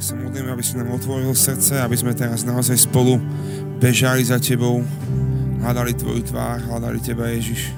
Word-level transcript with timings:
Tak 0.00 0.16
sa 0.16 0.16
modlím, 0.16 0.48
aby 0.48 0.64
si 0.64 0.80
nám 0.80 0.96
otvoril 0.96 1.36
srdce, 1.36 1.76
aby 1.76 1.92
sme 1.92 2.16
teraz 2.16 2.40
naozaj 2.40 2.88
spolu 2.88 3.20
bežali 3.84 4.24
za 4.24 4.40
Tebou, 4.40 4.80
hľadali 5.60 5.92
Tvoju 5.92 6.24
tvár, 6.24 6.56
hľadali 6.56 7.04
Teba, 7.04 7.28
Ježiš. 7.28 7.68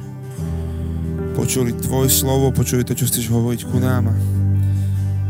Počuli 1.34 1.74
Tvoje 1.74 2.14
slovo, 2.14 2.54
počuli 2.54 2.86
to, 2.86 2.94
čo 2.94 3.10
chceš 3.10 3.26
hovoriť 3.26 3.66
ku 3.66 3.82
nám 3.82 4.06
a 4.06 4.16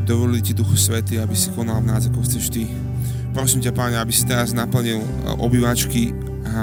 dovolili 0.05 0.45
Ti 0.45 0.53
Duchu 0.53 0.77
Svety, 0.77 1.16
aby 1.16 1.32
si 1.32 1.48
konal 1.57 1.80
v 1.80 1.96
nás, 1.96 2.05
ako 2.12 2.29
chceš 2.29 2.52
Ty. 2.52 2.68
Prosím 3.32 3.64
ťa, 3.64 3.72
Páne, 3.72 3.96
aby 3.96 4.12
si 4.12 4.29
teraz 4.29 4.52
naplnil 4.52 5.00
e, 5.00 5.09
obývačky 5.40 6.12
a, 6.45 6.52
a 6.52 6.61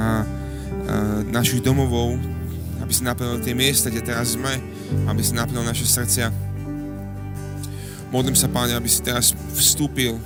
našich 1.26 1.66
domovov, 1.66 2.22
aby 2.86 2.92
si 2.94 3.02
naplnil 3.02 3.42
tie 3.42 3.58
miesta, 3.58 3.90
kde 3.90 4.06
teraz 4.06 4.38
sme, 4.38 4.62
aby 5.10 5.26
si 5.26 5.34
naplnil 5.34 5.66
naše 5.66 5.90
srdcia 5.90 6.49
Modlím 8.10 8.34
sa, 8.34 8.50
Páne, 8.50 8.74
aby 8.74 8.90
si 8.90 9.06
teraz 9.06 9.38
vstúpil 9.54 10.18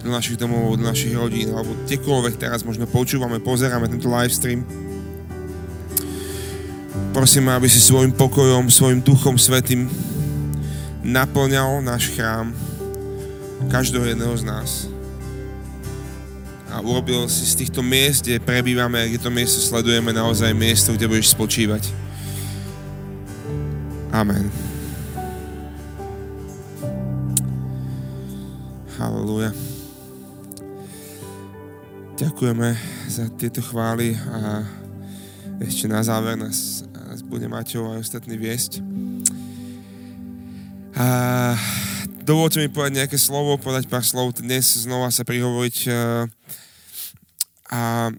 do 0.00 0.10
našich 0.10 0.40
domov, 0.40 0.80
do 0.80 0.88
našich 0.88 1.12
rodín, 1.12 1.52
alebo 1.52 1.76
kdekoľvek 1.84 2.40
teraz 2.40 2.64
možno 2.64 2.88
počúvame, 2.88 3.38
pozeráme 3.38 3.86
tento 3.86 4.08
live 4.08 4.32
stream. 4.32 4.64
Prosím, 7.12 7.52
aby 7.52 7.68
si 7.68 7.78
svojim 7.78 8.10
pokojom, 8.16 8.72
svojim 8.72 9.04
duchom 9.04 9.36
svetým 9.36 9.86
naplňal 11.04 11.84
náš 11.84 12.08
chrám, 12.16 12.56
každého 13.68 14.16
jedného 14.16 14.34
z 14.40 14.44
nás. 14.48 14.70
A 16.72 16.80
urobil 16.80 17.28
si 17.28 17.44
z 17.44 17.60
týchto 17.60 17.84
miest, 17.84 18.24
kde 18.24 18.40
prebývame, 18.40 19.12
kde 19.12 19.20
to 19.20 19.28
miesto 19.28 19.60
sledujeme, 19.60 20.16
naozaj 20.16 20.56
miesto, 20.56 20.96
kde 20.96 21.04
budeš 21.12 21.36
spočívať. 21.36 21.84
Amen. 24.08 24.71
Halleluja. 29.02 29.50
Ďakujeme 32.14 32.70
za 33.10 33.26
tieto 33.34 33.58
chvály 33.58 34.14
a 34.14 34.62
ešte 35.58 35.90
na 35.90 36.06
záver 36.06 36.38
nás, 36.38 36.86
nás 36.94 37.18
bude 37.26 37.50
Maťov 37.50 37.82
a 37.82 37.98
ostatní 37.98 38.38
viesť. 38.38 38.78
A 40.94 41.06
dovolte 42.22 42.62
mi 42.62 42.70
povedať 42.70 43.02
nejaké 43.02 43.18
slovo, 43.18 43.58
povedať 43.58 43.90
pár 43.90 44.06
slov, 44.06 44.38
dnes 44.38 44.86
znova 44.86 45.10
sa 45.10 45.26
prihovoriť 45.26 45.90
a 47.74 48.14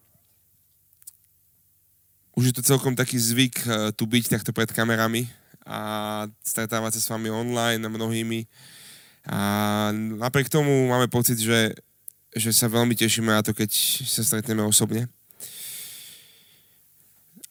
už 2.36 2.44
je 2.52 2.56
to 2.60 2.68
celkom 2.76 2.92
taký 2.92 3.16
zvyk 3.16 3.56
tu 3.96 4.04
byť 4.04 4.36
takto 4.36 4.52
pred 4.52 4.68
kamerami 4.68 5.32
a 5.64 6.28
stretávať 6.44 7.00
sa 7.00 7.08
s 7.08 7.08
vami 7.08 7.32
online 7.32 7.80
a 7.80 7.88
mnohými 7.88 8.44
a 9.24 9.40
napriek 9.96 10.52
tomu 10.52 10.92
máme 10.92 11.08
pocit, 11.08 11.40
že, 11.40 11.72
že 12.36 12.52
sa 12.52 12.68
veľmi 12.68 12.92
tešíme 12.92 13.32
na 13.32 13.40
to, 13.40 13.56
keď 13.56 13.72
sa 14.04 14.20
stretneme 14.20 14.64
osobne. 14.68 15.08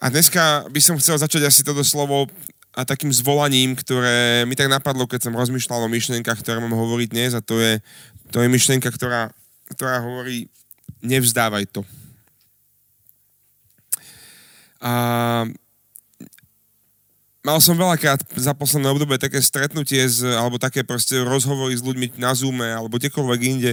A 0.02 0.10
dneska 0.10 0.68
by 0.68 0.80
som 0.82 0.98
chcel 0.98 1.16
začať 1.16 1.48
asi 1.48 1.62
toto 1.64 1.80
slovo 1.80 2.28
a 2.72 2.82
takým 2.84 3.12
zvolaním, 3.12 3.76
ktoré 3.76 4.44
mi 4.44 4.56
tak 4.56 4.68
napadlo, 4.68 5.06
keď 5.08 5.28
som 5.28 5.36
rozmýšľal 5.36 5.86
o 5.86 5.92
myšlienkach, 5.92 6.40
ktoré 6.40 6.60
mám 6.60 6.74
hovoriť 6.76 7.08
dnes 7.08 7.32
a 7.32 7.40
to 7.40 7.60
je, 7.60 7.78
to 8.32 8.42
je 8.42 8.48
myšlienka, 8.48 8.88
ktorá, 8.92 9.30
ktorá 9.72 10.00
hovorí 10.00 10.48
nevzdávaj 11.00 11.68
to. 11.72 11.84
A 14.82 14.92
mal 17.42 17.58
som 17.58 17.74
veľakrát 17.74 18.22
za 18.38 18.54
posledné 18.54 18.86
obdobie 18.86 19.18
také 19.18 19.42
stretnutie 19.42 19.98
z, 20.06 20.30
alebo 20.30 20.62
také 20.62 20.86
proste 20.86 21.18
rozhovory 21.26 21.74
s 21.74 21.82
ľuďmi 21.82 22.14
na 22.14 22.30
Zoome 22.38 22.70
alebo 22.70 23.02
kdekoľvek 23.02 23.40
inde. 23.42 23.72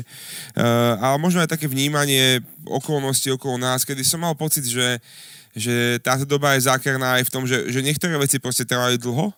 Uh, 0.57 0.97
ale 0.97 1.21
možno 1.21 1.45
aj 1.45 1.53
také 1.53 1.69
vnímanie 1.69 2.41
okolností 2.65 3.29
okolo 3.29 3.61
nás, 3.61 3.85
kedy 3.85 4.01
som 4.01 4.25
mal 4.25 4.33
pocit, 4.33 4.65
že, 4.65 4.97
že 5.53 6.01
táto 6.01 6.25
doba 6.25 6.57
je 6.57 6.65
zákerná 6.65 7.21
aj 7.21 7.29
v 7.29 7.33
tom, 7.33 7.45
že, 7.45 7.69
že 7.69 7.85
niektoré 7.85 8.17
veci 8.17 8.41
proste 8.41 8.65
trvali 8.65 8.97
dlho 8.97 9.29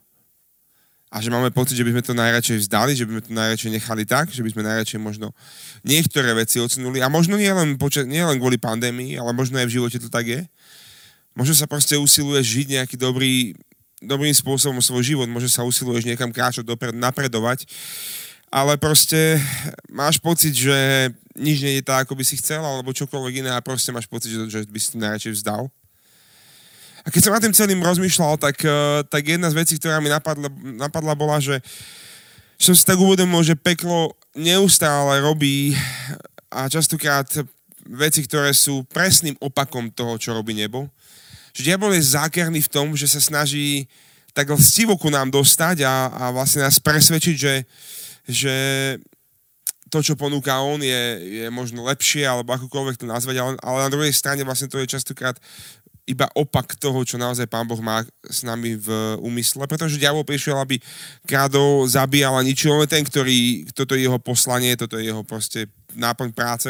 a 1.11 1.19
že 1.19 1.27
máme 1.27 1.51
pocit, 1.51 1.75
že 1.75 1.83
by 1.83 1.91
sme 1.91 2.03
to 2.07 2.15
najradšej 2.15 2.57
vzdali, 2.63 2.95
že 2.95 3.03
by 3.03 3.11
sme 3.19 3.23
to 3.27 3.33
najradšej 3.35 3.71
nechali 3.75 4.03
tak, 4.07 4.31
že 4.31 4.39
by 4.39 4.49
sme 4.55 4.63
najradšej 4.63 4.99
možno 5.03 5.35
niektoré 5.83 6.31
veci 6.31 6.63
odsunuli 6.63 7.03
a 7.03 7.11
možno 7.11 7.35
nie 7.35 7.51
len, 7.51 7.75
poča- 7.75 8.07
nie 8.07 8.23
len 8.23 8.39
kvôli 8.39 8.55
pandémii, 8.55 9.19
ale 9.19 9.35
možno 9.35 9.59
aj 9.59 9.67
v 9.67 9.75
živote 9.75 9.99
to 9.99 10.07
tak 10.07 10.23
je. 10.23 10.41
Možno 11.35 11.51
sa 11.51 11.67
proste 11.67 11.99
usiluje 11.99 12.39
žiť 12.39 12.79
nejaký 12.79 12.95
dobrý 12.95 13.59
dobrým 14.01 14.33
spôsobom 14.33 14.81
svoj 14.81 15.13
život, 15.13 15.29
môže 15.29 15.47
sa 15.47 15.61
usiluješ 15.61 16.09
niekam 16.09 16.33
kráčať 16.33 16.65
dopredu, 16.65 16.97
napredovať, 16.97 17.69
ale 18.51 18.75
proste 18.75 19.39
máš 19.87 20.19
pocit, 20.19 20.51
že 20.51 21.07
nič 21.37 21.63
nie 21.63 21.79
je 21.79 21.87
tak, 21.87 22.03
ako 22.03 22.17
by 22.17 22.23
si 22.25 22.35
chcel, 22.41 22.59
alebo 22.59 22.91
čokoľvek 22.91 23.45
iné 23.45 23.51
a 23.53 23.63
proste 23.63 23.93
máš 23.95 24.09
pocit, 24.09 24.33
že, 24.33 24.43
že 24.49 24.59
by 24.67 24.79
si 24.81 24.91
to 24.91 24.97
najradšej 24.99 25.33
vzdal. 25.39 25.71
A 27.01 27.07
keď 27.09 27.21
som 27.23 27.33
na 27.33 27.41
tým 27.41 27.55
celým 27.55 27.81
rozmýšľal, 27.81 28.37
tak, 28.37 28.61
eh, 28.61 29.01
tak 29.07 29.23
jedna 29.23 29.49
z 29.49 29.57
vecí, 29.57 29.73
ktorá 29.79 30.03
mi 30.03 30.11
napadla, 30.11 30.49
napadla 30.61 31.13
bola, 31.15 31.37
že 31.39 31.61
som 32.61 32.77
si 32.77 32.85
tak 32.85 33.01
uvedomil, 33.01 33.41
že 33.41 33.57
peklo 33.57 34.13
neustále 34.37 35.17
robí 35.23 35.73
a 36.53 36.69
častokrát 36.69 37.25
veci, 37.89 38.21
ktoré 38.21 38.53
sú 38.53 38.85
presným 38.85 39.33
opakom 39.41 39.89
toho, 39.89 40.19
čo 40.21 40.37
robí 40.37 40.53
nebo 40.53 40.85
že 41.51 41.67
diabol 41.67 41.93
je 41.95 42.11
zákerný 42.15 42.63
v 42.65 42.71
tom, 42.71 42.95
že 42.95 43.07
sa 43.07 43.21
snaží 43.23 43.87
tak 44.31 44.47
lstivo 44.51 44.95
ku 44.95 45.11
nám 45.11 45.27
dostať 45.27 45.83
a, 45.83 46.07
a 46.07 46.23
vlastne 46.31 46.63
nás 46.63 46.79
presvedčiť, 46.79 47.35
že, 47.35 47.55
že 48.27 48.55
to, 49.91 49.99
čo 49.99 50.15
ponúka 50.15 50.55
on, 50.63 50.79
je, 50.79 51.03
je 51.19 51.47
možno 51.51 51.83
lepšie, 51.83 52.23
alebo 52.23 52.55
akokoľvek 52.55 52.95
to 52.95 53.05
nazvať, 53.05 53.35
ale, 53.43 53.51
ale 53.59 53.77
na 53.83 53.91
druhej 53.91 54.15
strane 54.15 54.47
vlastne 54.47 54.71
to 54.71 54.79
je 54.79 54.87
častokrát 54.87 55.35
iba 56.09 56.25
opak 56.33 56.75
toho, 56.79 57.03
čo 57.05 57.19
naozaj 57.19 57.45
Pán 57.45 57.67
Boh 57.67 57.77
má 57.79 58.01
s 58.25 58.41
nami 58.41 58.73
v 58.75 58.87
úmysle, 59.21 59.69
pretože 59.69 60.01
diabol 60.01 60.25
prišiel, 60.25 60.57
aby 60.57 60.81
kradol, 61.29 61.85
zabíjal 61.85 62.35
a 62.35 62.43
ničil, 62.43 62.83
je 62.83 62.89
ten, 62.89 63.03
ktorý, 63.05 63.69
toto 63.71 63.93
je 63.93 64.09
jeho 64.09 64.17
poslanie, 64.17 64.73
toto 64.75 64.97
je 64.97 65.13
jeho 65.13 65.21
proste 65.21 65.69
náplň 65.95 66.29
práce. 66.31 66.69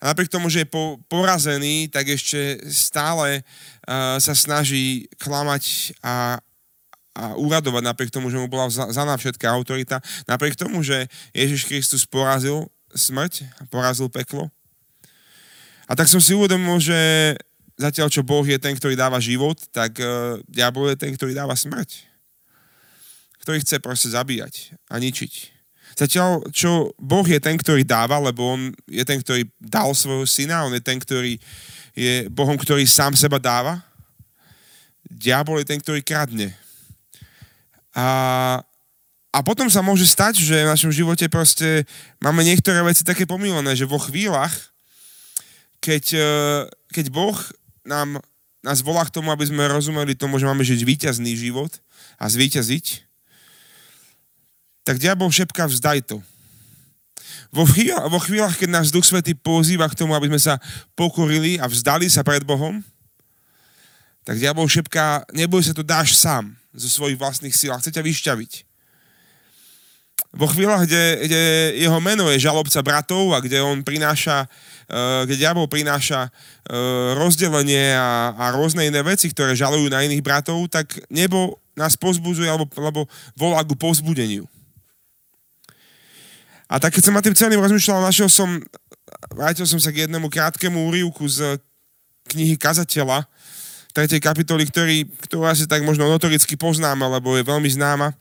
A 0.00 0.16
napriek 0.16 0.32
tomu, 0.32 0.48
že 0.48 0.64
je 0.64 0.72
po, 0.72 0.96
porazený, 1.12 1.92
tak 1.92 2.08
ešte 2.08 2.56
stále 2.72 3.44
uh, 3.44 4.16
sa 4.16 4.32
snaží 4.32 5.04
klamať 5.20 5.92
a, 6.00 6.40
a 7.12 7.24
uradovať 7.36 7.82
napriek 7.84 8.08
tomu, 8.08 8.32
že 8.32 8.40
mu 8.40 8.48
bola 8.48 8.72
zaná 8.72 9.20
všetká 9.20 9.44
autorita, 9.52 10.00
napriek 10.24 10.56
tomu, 10.56 10.80
že 10.80 11.04
Ježiš 11.36 11.68
Kristus 11.68 12.08
porazil 12.08 12.64
smrť, 12.96 13.44
porazil 13.68 14.08
peklo. 14.08 14.48
A 15.84 15.92
tak 15.92 16.08
som 16.08 16.22
si 16.22 16.32
uvedomil, 16.32 16.80
že 16.80 16.96
zatiaľ, 17.76 18.08
čo 18.08 18.24
Boh 18.24 18.46
je 18.46 18.56
ten, 18.56 18.72
ktorý 18.72 18.96
dáva 18.96 19.20
život, 19.20 19.60
tak 19.68 20.00
uh, 20.00 20.40
diabol 20.48 20.88
je 20.88 20.96
ten, 20.96 21.12
ktorý 21.12 21.36
dáva 21.36 21.52
smrť. 21.52 22.08
Ktorý 23.44 23.60
chce 23.60 23.84
proste 23.84 24.08
zabíjať 24.12 24.80
a 24.88 24.96
ničiť. 24.96 25.59
Zatiaľ, 25.98 26.46
čo 26.54 26.94
Boh 26.96 27.26
je 27.26 27.40
ten, 27.42 27.58
ktorý 27.58 27.84
dáva, 27.84 28.16
lebo 28.22 28.56
On 28.56 28.60
je 28.88 29.04
ten, 29.04 29.18
ktorý 29.20 29.46
dal 29.58 29.92
svojho 29.92 30.24
syna, 30.24 30.66
On 30.66 30.74
je 30.74 30.82
ten, 30.82 30.96
ktorý 30.96 31.36
je 31.94 32.30
Bohom, 32.30 32.54
ktorý 32.54 32.86
sám 32.86 33.18
seba 33.18 33.36
dáva. 33.42 33.82
Diabol 35.10 35.60
je 35.60 35.68
ten, 35.68 35.80
ktorý 35.82 36.00
kradne. 36.00 36.54
A, 37.90 38.06
a 39.34 39.38
potom 39.42 39.66
sa 39.66 39.82
môže 39.82 40.06
stať, 40.06 40.38
že 40.38 40.62
v 40.62 40.70
našom 40.70 40.94
živote 40.94 41.26
proste 41.26 41.82
máme 42.22 42.46
niektoré 42.46 42.78
veci 42.86 43.02
také 43.02 43.26
pomílené, 43.26 43.74
že 43.74 43.90
vo 43.90 43.98
chvíľach, 43.98 44.54
keď, 45.82 46.04
e, 46.14 46.30
keď 46.94 47.06
Boh 47.10 47.34
nám, 47.82 48.22
nás 48.62 48.78
volá 48.86 49.02
k 49.02 49.14
tomu, 49.18 49.34
aby 49.34 49.50
sme 49.50 49.66
rozumeli 49.66 50.14
tomu, 50.14 50.38
že 50.38 50.46
máme 50.46 50.62
žiť 50.62 50.80
víťazný 50.86 51.34
život 51.34 51.82
a 52.22 52.30
zvíťaziť, 52.30 53.09
tak 54.84 54.96
diabol 54.98 55.28
šepká 55.28 55.68
vzdaj 55.68 56.04
to. 56.08 56.18
Vo, 57.50 57.66
chvíľ, 57.66 58.06
vo 58.06 58.22
chvíľach, 58.22 58.54
keď 58.54 58.68
nás 58.70 58.94
Duch 58.94 59.02
Svetý 59.02 59.34
pozýva 59.34 59.90
k 59.90 59.98
tomu, 59.98 60.14
aby 60.14 60.30
sme 60.30 60.38
sa 60.38 60.54
pokorili 60.94 61.58
a 61.58 61.66
vzdali 61.66 62.06
sa 62.06 62.22
pred 62.22 62.46
Bohom, 62.46 62.78
tak 64.22 64.38
diabol 64.38 64.70
šepká, 64.70 65.26
neboj 65.34 65.64
sa, 65.64 65.74
to 65.74 65.82
dáš 65.82 66.14
sám 66.14 66.54
zo 66.70 66.86
svojich 66.86 67.18
vlastných 67.18 67.54
síl 67.56 67.74
a 67.74 67.80
chce 67.82 67.90
ťa 67.90 68.06
vyšťaviť. 68.06 68.52
Vo 70.30 70.46
chvíľach, 70.46 70.86
kde, 70.86 71.26
kde 71.26 71.42
jeho 71.82 71.98
meno 71.98 72.30
je 72.30 72.38
žalobca 72.38 72.78
bratov 72.86 73.34
a 73.34 73.42
kde 73.42 73.58
on 73.58 73.82
prináša, 73.82 74.46
uh, 74.46 75.26
kde 75.26 75.42
diabol 75.42 75.66
prináša 75.66 76.30
uh, 76.30 77.18
rozdelenie 77.18 77.98
a, 77.98 78.30
a 78.38 78.44
rôzne 78.54 78.86
iné 78.86 79.02
veci, 79.02 79.26
ktoré 79.26 79.58
žalujú 79.58 79.90
na 79.90 80.06
iných 80.06 80.22
bratov, 80.22 80.70
tak 80.70 80.86
nebo 81.10 81.58
nás 81.74 81.98
pozbudzuje 81.98 82.46
alebo, 82.46 82.70
alebo 82.78 83.10
volá 83.34 83.66
ku 83.66 83.74
povzbudeniu. 83.74 84.46
A 86.70 86.78
tak 86.78 86.94
keď 86.94 87.10
som 87.10 87.14
na 87.18 87.22
tým 87.22 87.34
celým 87.34 87.58
rozmýšľal, 87.58 88.06
našiel 88.06 88.30
som, 88.30 88.62
vrátil 89.34 89.66
som 89.66 89.82
sa 89.82 89.90
k 89.90 90.06
jednému 90.06 90.30
krátkemu 90.30 90.78
úrivku 90.86 91.26
z 91.26 91.58
knihy 92.30 92.54
Kazateľa, 92.54 93.26
3. 93.90 94.22
kapitoly, 94.22 94.70
ktorý, 94.70 95.02
ktorú 95.26 95.50
asi 95.50 95.66
tak 95.66 95.82
možno 95.82 96.06
notoricky 96.06 96.54
poznáme, 96.54 97.02
lebo 97.10 97.34
je 97.34 97.42
veľmi 97.42 97.66
známa. 97.74 98.14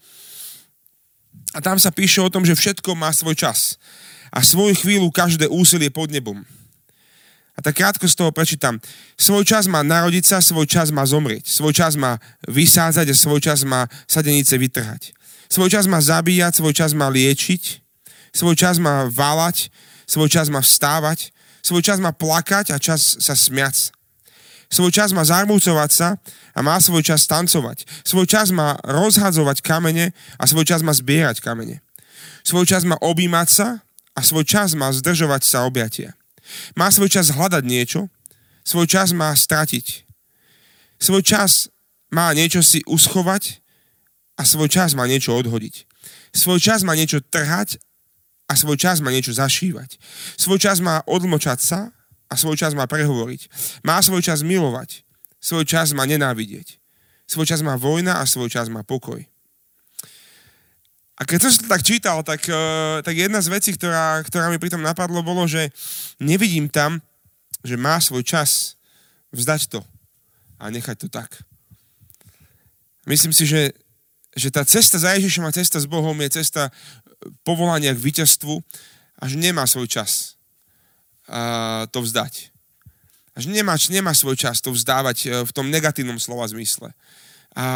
A 1.54 1.62
tam 1.62 1.78
sa 1.78 1.94
píše 1.94 2.26
o 2.26 2.34
tom, 2.34 2.42
že 2.42 2.58
všetko 2.58 2.98
má 2.98 3.14
svoj 3.14 3.38
čas. 3.38 3.78
a 4.30 4.46
svoju 4.46 4.78
chvíľu 4.78 5.10
každé 5.10 5.50
úsilie 5.50 5.90
pod 5.90 6.14
nebom. 6.14 6.46
A 7.58 7.66
tak 7.66 7.82
krátko 7.82 8.06
z 8.06 8.16
toho 8.16 8.32
prečítam. 8.32 8.78
Svoj 9.18 9.44
čas 9.44 9.66
má 9.66 9.82
narodiť 9.82 10.26
sa, 10.32 10.38
svoj 10.40 10.70
čas 10.70 10.94
má 10.94 11.04
zomrieť. 11.04 11.50
Svoj 11.50 11.74
čas 11.74 11.98
má 11.98 12.22
vysádzať 12.48 13.10
a 13.10 13.16
svoj 13.18 13.42
čas 13.42 13.66
má 13.66 13.90
sadenice 14.06 14.56
vytrhať. 14.56 15.12
Svoj 15.50 15.74
čas 15.74 15.90
má 15.90 15.98
zabíjať, 16.00 16.62
svoj 16.62 16.74
čas 16.78 16.94
má 16.94 17.10
liečiť, 17.10 17.89
svoj 18.36 18.56
čas 18.56 18.78
má 18.78 19.10
válať, 19.10 19.70
svoj 20.10 20.30
čas 20.30 20.48
má 20.50 20.62
vstávať, 20.62 21.34
svoj 21.62 21.82
čas 21.84 21.98
má 22.02 22.10
plakať 22.16 22.74
a 22.74 22.82
čas 22.82 23.20
sa 23.20 23.36
smiať. 23.36 23.94
Svoj 24.70 24.94
čas 24.94 25.10
má 25.10 25.26
zarmúcovať 25.26 25.90
sa 25.90 26.10
a 26.54 26.60
má 26.62 26.78
svoj 26.78 27.02
čas 27.02 27.26
tancovať. 27.26 27.90
Svoj 28.06 28.30
čas 28.30 28.54
má 28.54 28.78
rozhadzovať 28.86 29.66
kamene 29.66 30.14
a 30.38 30.44
svoj 30.46 30.62
čas 30.62 30.86
má 30.86 30.94
zbierať 30.94 31.42
kamene. 31.42 31.82
Svoj 32.46 32.70
čas 32.70 32.86
má 32.86 32.94
objímať 33.02 33.48
sa 33.50 33.68
a 34.14 34.20
svoj 34.22 34.46
čas 34.46 34.78
má 34.78 34.94
zdržovať 34.94 35.42
sa 35.42 35.66
objatia. 35.66 36.14
Má 36.78 36.94
svoj 36.94 37.10
čas 37.10 37.34
hľadať 37.34 37.66
niečo, 37.66 38.14
svoj 38.62 38.86
čas 38.86 39.10
má 39.10 39.34
stratiť. 39.34 40.06
Svoj 41.02 41.26
čas 41.26 41.74
má 42.14 42.30
niečo 42.38 42.62
si 42.62 42.86
uschovať 42.86 43.66
a 44.38 44.46
svoj 44.46 44.70
čas 44.70 44.94
má 44.94 45.10
niečo 45.10 45.34
odhodiť. 45.34 45.90
Svoj 46.30 46.62
čas 46.62 46.86
má 46.86 46.94
niečo 46.94 47.26
trhať 47.26 47.82
a 48.50 48.58
svoj 48.58 48.82
čas 48.82 48.98
má 48.98 49.14
niečo 49.14 49.30
zašívať. 49.30 50.02
Svoj 50.34 50.58
čas 50.58 50.82
má 50.82 51.06
odmlčať 51.06 51.60
sa 51.62 51.80
a 52.26 52.34
svoj 52.34 52.58
čas 52.58 52.74
má 52.74 52.90
prehovoriť. 52.90 53.46
Má 53.86 54.02
svoj 54.02 54.26
čas 54.26 54.42
milovať, 54.42 55.06
svoj 55.38 55.70
čas 55.70 55.94
má 55.94 56.10
nenávidieť. 56.10 56.82
Svoj 57.30 57.46
čas 57.46 57.62
má 57.62 57.78
vojna 57.78 58.18
a 58.18 58.26
svoj 58.26 58.50
čas 58.50 58.74
má 58.74 58.82
pokoj. 58.82 59.22
A 61.20 61.22
keď 61.28 61.46
som 61.46 61.62
to 61.62 61.70
tak 61.70 61.86
čítal, 61.86 62.26
tak, 62.26 62.42
uh, 62.50 63.06
tak 63.06 63.14
jedna 63.14 63.38
z 63.44 63.54
vecí, 63.54 63.70
ktorá, 63.76 64.24
ktorá 64.26 64.50
mi 64.50 64.58
pritom 64.58 64.82
napadlo, 64.82 65.22
bolo, 65.22 65.46
že 65.46 65.70
nevidím 66.18 66.72
tam, 66.72 67.04
že 67.62 67.78
má 67.78 68.02
svoj 68.02 68.26
čas 68.26 68.80
vzdať 69.30 69.78
to 69.78 69.80
a 70.58 70.72
nechať 70.74 71.06
to 71.06 71.08
tak. 71.12 71.44
Myslím 73.04 73.36
si, 73.36 73.46
že, 73.46 73.76
že 74.34 74.50
tá 74.50 74.64
cesta 74.64 74.96
za 74.96 75.14
Ježišom 75.20 75.44
a 75.44 75.54
cesta 75.54 75.78
s 75.78 75.86
Bohom 75.86 76.16
je 76.24 76.40
cesta 76.40 76.72
povolania 77.44 77.96
k 77.96 78.04
víťazstvu 78.04 78.56
a 79.20 79.24
že 79.28 79.36
nemá 79.36 79.68
svoj 79.68 79.88
čas 79.88 80.40
uh, 81.28 81.88
to 81.92 82.00
vzdať. 82.04 82.52
A 83.36 83.44
že 83.44 83.48
nemá, 83.52 83.76
nemá 83.92 84.12
svoj 84.16 84.36
čas 84.40 84.64
to 84.64 84.72
vzdávať 84.72 85.18
uh, 85.28 85.30
v 85.44 85.52
tom 85.52 85.68
negatívnom 85.68 86.20
slova 86.20 86.48
zmysle 86.48 86.92
a 87.56 87.68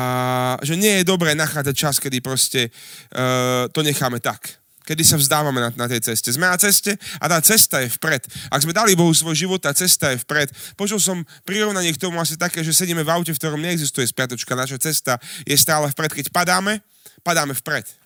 že 0.62 0.78
nie 0.78 1.02
je 1.02 1.10
dobré 1.10 1.34
nachádzať 1.34 1.76
čas, 1.76 1.96
kedy 1.98 2.22
proste 2.22 2.70
uh, 2.70 3.66
to 3.74 3.82
necháme 3.82 4.22
tak. 4.22 4.62
Kedy 4.84 5.00
sa 5.00 5.16
vzdávame 5.16 5.64
na, 5.64 5.72
na 5.80 5.88
tej 5.88 6.04
ceste. 6.04 6.28
Sme 6.36 6.44
na 6.44 6.60
ceste 6.60 7.00
a 7.24 7.26
tá 7.32 7.40
cesta 7.40 7.80
je 7.80 7.88
vpred. 7.88 8.28
Ak 8.52 8.68
sme 8.68 8.76
dali 8.76 9.00
Bohu 9.00 9.16
svoj 9.16 9.32
život, 9.32 9.64
tá 9.64 9.72
cesta 9.72 10.12
je 10.12 10.20
vpred. 10.28 10.52
Počul 10.76 11.00
som 11.00 11.24
prirovnanie 11.48 11.96
k 11.96 12.04
tomu 12.04 12.20
asi 12.20 12.36
také, 12.36 12.60
že 12.68 12.76
sedíme 12.76 13.00
v 13.00 13.12
aute, 13.16 13.32
v 13.32 13.40
ktorom 13.40 13.64
neexistuje 13.64 14.04
spiatočka. 14.04 14.60
Naša 14.60 14.84
cesta 14.84 15.16
je 15.48 15.56
stále 15.56 15.88
vpred. 15.88 16.12
Keď 16.12 16.36
padáme, 16.36 16.84
padáme 17.24 17.56
vpred. 17.56 18.03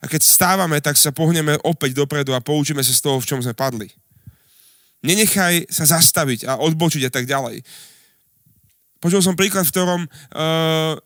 A 0.00 0.08
keď 0.08 0.20
stávame, 0.24 0.80
tak 0.80 0.96
sa 0.96 1.12
pohneme 1.12 1.60
opäť 1.60 1.92
dopredu 1.92 2.32
a 2.32 2.40
poučíme 2.40 2.80
sa 2.80 2.92
z 2.92 3.04
toho, 3.04 3.20
v 3.20 3.28
čom 3.28 3.40
sme 3.44 3.52
padli. 3.52 3.92
Nenechaj 5.04 5.68
sa 5.68 5.84
zastaviť 5.84 6.48
a 6.48 6.56
odbočiť 6.60 7.08
a 7.08 7.12
tak 7.12 7.28
ďalej. 7.28 7.60
Počul 9.00 9.20
som 9.24 9.36
príklad, 9.36 9.64
v 9.64 9.72
ktorom 9.72 10.00
uh, 10.04 10.96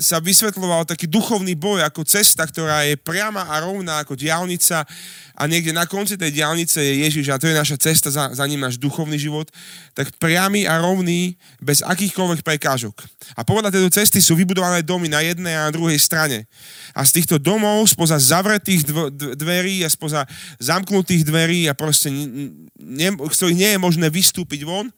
sa 0.00 0.16
vysvetľoval 0.18 0.88
taký 0.88 1.04
duchovný 1.06 1.54
boj 1.54 1.84
ako 1.84 2.08
cesta, 2.08 2.48
ktorá 2.48 2.88
je 2.88 2.96
priama 2.96 3.46
a 3.52 3.60
rovná 3.60 4.00
ako 4.00 4.16
diálnica 4.16 4.88
a 5.36 5.42
niekde 5.48 5.72
na 5.72 5.88
konci 5.88 6.20
tej 6.20 6.36
diálnice 6.36 6.80
je 6.80 7.04
Ježiš 7.04 7.32
a 7.32 7.40
to 7.40 7.48
je 7.48 7.56
naša 7.56 7.76
cesta, 7.80 8.08
za, 8.12 8.32
za 8.32 8.44
ním 8.44 8.60
náš 8.60 8.76
duchovný 8.76 9.16
život, 9.16 9.48
tak 9.96 10.12
priamy 10.20 10.68
a 10.68 10.80
rovný 10.80 11.36
bez 11.60 11.80
akýchkoľvek 11.80 12.44
prekážok. 12.44 12.96
A 13.36 13.44
podľa 13.44 13.72
tejto 13.72 13.88
cesty 13.92 14.20
sú 14.20 14.36
vybudované 14.36 14.84
domy 14.84 15.08
na 15.08 15.24
jednej 15.24 15.56
a 15.56 15.68
na 15.68 15.72
druhej 15.72 15.96
strane. 15.96 16.44
A 16.92 17.04
z 17.08 17.20
týchto 17.20 17.40
domov, 17.40 17.88
spoza 17.88 18.20
zavretých 18.20 18.84
dverí 19.36 19.80
a 19.84 19.88
spoza 19.88 20.28
zamknutých 20.60 21.24
dverí 21.24 21.68
a 21.68 21.76
proste, 21.76 22.12
ne, 22.76 23.08
z 23.16 23.36
ktorých 23.36 23.56
nie 23.56 23.70
je 23.76 23.80
možné 23.80 24.06
vystúpiť 24.12 24.64
von, 24.68 24.92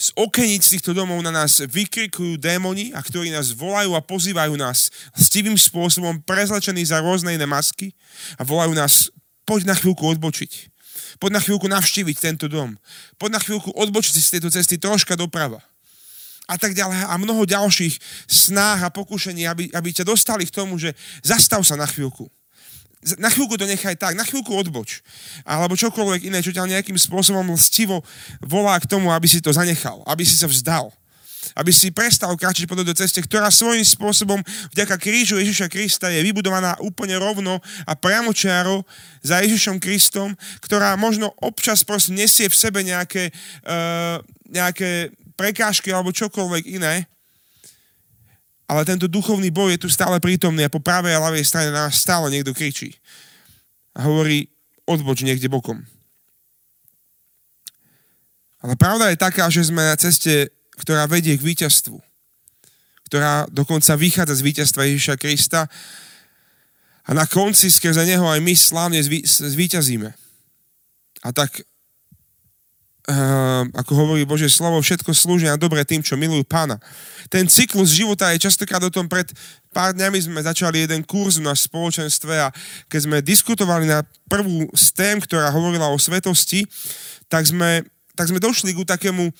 z 0.00 0.16
okenic 0.16 0.64
týchto 0.64 0.96
domov 0.96 1.20
na 1.20 1.28
nás 1.28 1.60
vykrikujú 1.60 2.40
démoni 2.40 2.96
a 2.96 3.04
ktorí 3.04 3.28
nás 3.28 3.52
volajú 3.52 3.92
a 3.92 4.00
pozývajú 4.00 4.56
nás 4.56 4.88
stivým 5.12 5.60
spôsobom 5.60 6.24
prezlečení 6.24 6.80
za 6.80 7.04
rôzne 7.04 7.36
iné 7.36 7.44
masky 7.44 7.92
a 8.40 8.42
volajú 8.48 8.72
nás, 8.72 9.12
poď 9.44 9.68
na 9.68 9.76
chvíľku 9.76 10.08
odbočiť. 10.08 10.72
Poď 11.20 11.30
na 11.36 11.40
chvíľku 11.44 11.68
navštíviť 11.68 12.16
tento 12.16 12.48
dom. 12.48 12.80
Poď 13.20 13.30
na 13.36 13.40
chvíľku 13.44 13.76
odbočiť 13.76 14.16
z 14.16 14.32
tejto 14.40 14.48
cesty 14.48 14.80
troška 14.80 15.20
doprava. 15.20 15.60
A 16.48 16.56
tak 16.56 16.72
ďalej. 16.72 17.04
A 17.04 17.14
mnoho 17.20 17.44
ďalších 17.44 18.00
snách 18.24 18.88
a 18.88 18.88
pokušení, 18.88 19.44
aby, 19.44 19.68
aby 19.68 19.88
ťa 19.92 20.08
dostali 20.08 20.48
k 20.48 20.56
tomu, 20.56 20.80
že 20.80 20.96
zastav 21.20 21.60
sa 21.60 21.76
na 21.76 21.84
chvíľku 21.84 22.32
na 23.16 23.32
chvíľku 23.32 23.56
to 23.56 23.64
nechaj 23.64 23.96
tak, 23.96 24.12
na 24.12 24.28
chvíľku 24.28 24.52
odboč. 24.52 25.00
Alebo 25.48 25.72
čokoľvek 25.72 26.28
iné, 26.28 26.44
čo 26.44 26.52
ťa 26.52 26.68
nejakým 26.68 27.00
spôsobom 27.00 27.48
lstivo 27.56 28.04
volá 28.44 28.76
k 28.76 28.84
tomu, 28.84 29.08
aby 29.08 29.24
si 29.24 29.40
to 29.40 29.48
zanechal, 29.56 30.04
aby 30.04 30.20
si 30.20 30.36
sa 30.36 30.44
vzdal. 30.44 30.92
Aby 31.56 31.72
si 31.72 31.88
prestal 31.88 32.36
kráčať 32.36 32.68
po 32.68 32.76
tejto 32.76 32.92
ceste, 32.92 33.24
ktorá 33.24 33.48
svojím 33.48 33.80
spôsobom 33.80 34.44
vďaka 34.76 35.00
krížu 35.00 35.40
Ježiša 35.40 35.72
Krista 35.72 36.12
je 36.12 36.20
vybudovaná 36.20 36.76
úplne 36.84 37.16
rovno 37.16 37.56
a 37.88 37.92
priamočiaro 37.96 38.84
za 39.24 39.40
Ježišom 39.40 39.80
Kristom, 39.80 40.36
ktorá 40.60 40.92
možno 41.00 41.32
občas 41.40 41.80
proste 41.80 42.12
nesie 42.12 42.52
v 42.52 42.60
sebe 42.60 42.84
nejaké, 42.84 43.32
uh, 43.64 44.20
nejaké 44.52 45.16
prekážky 45.40 45.88
alebo 45.88 46.12
čokoľvek 46.12 46.76
iné, 46.76 47.08
ale 48.70 48.86
tento 48.86 49.10
duchovný 49.10 49.50
boj 49.50 49.74
je 49.74 49.82
tu 49.82 49.88
stále 49.90 50.22
prítomný 50.22 50.62
a 50.62 50.70
po 50.70 50.78
pravej 50.78 51.18
a 51.18 51.24
ľavej 51.26 51.42
strane 51.42 51.74
nás 51.74 51.98
stále 51.98 52.30
niekto 52.30 52.54
kričí. 52.54 52.94
A 53.98 54.06
hovorí, 54.06 54.46
odboč 54.86 55.26
niekde 55.26 55.50
bokom. 55.50 55.82
Ale 58.62 58.78
pravda 58.78 59.10
je 59.10 59.18
taká, 59.18 59.50
že 59.50 59.66
sme 59.66 59.82
na 59.82 59.98
ceste, 59.98 60.54
ktorá 60.78 61.10
vedie 61.10 61.34
k 61.34 61.42
víťazstvu. 61.42 61.98
Ktorá 63.10 63.50
dokonca 63.50 63.98
vychádza 63.98 64.38
z 64.38 64.46
víťazstva 64.46 64.86
Ježiša 64.86 65.18
Krista 65.18 65.66
a 67.02 67.10
na 67.10 67.26
konci 67.26 67.74
skrze 67.74 68.06
Neho 68.06 68.22
aj 68.22 68.38
my 68.38 68.54
slávne 68.54 69.02
zvíťazíme. 69.02 70.14
A 71.26 71.28
tak 71.34 71.66
ako 73.74 73.92
hovorí 73.96 74.22
Bože 74.28 74.46
slovo, 74.46 74.78
všetko 74.78 75.10
slúži 75.10 75.48
na 75.48 75.58
dobre 75.58 75.82
tým, 75.82 76.04
čo 76.04 76.14
milujú 76.14 76.46
pána. 76.46 76.78
Ten 77.30 77.46
cyklus 77.46 77.94
života 77.94 78.30
je 78.34 78.42
častokrát 78.42 78.82
o 78.82 78.92
tom, 78.92 79.06
pred 79.06 79.26
pár 79.70 79.94
dňami 79.94 80.18
sme 80.18 80.40
začali 80.42 80.84
jeden 80.84 81.06
kurz 81.06 81.38
na 81.38 81.54
spoločenstve 81.54 82.34
a 82.38 82.48
keď 82.90 83.00
sme 83.06 83.16
diskutovali 83.22 83.86
na 83.86 84.02
prvú 84.26 84.66
z 84.74 84.86
tém, 84.94 85.16
ktorá 85.18 85.50
hovorila 85.54 85.90
o 85.90 85.98
svetosti, 85.98 86.66
tak 87.30 87.46
sme, 87.46 87.86
tak 88.18 88.30
sme 88.30 88.42
došli 88.42 88.74
ku 88.74 88.82
takému 88.86 89.30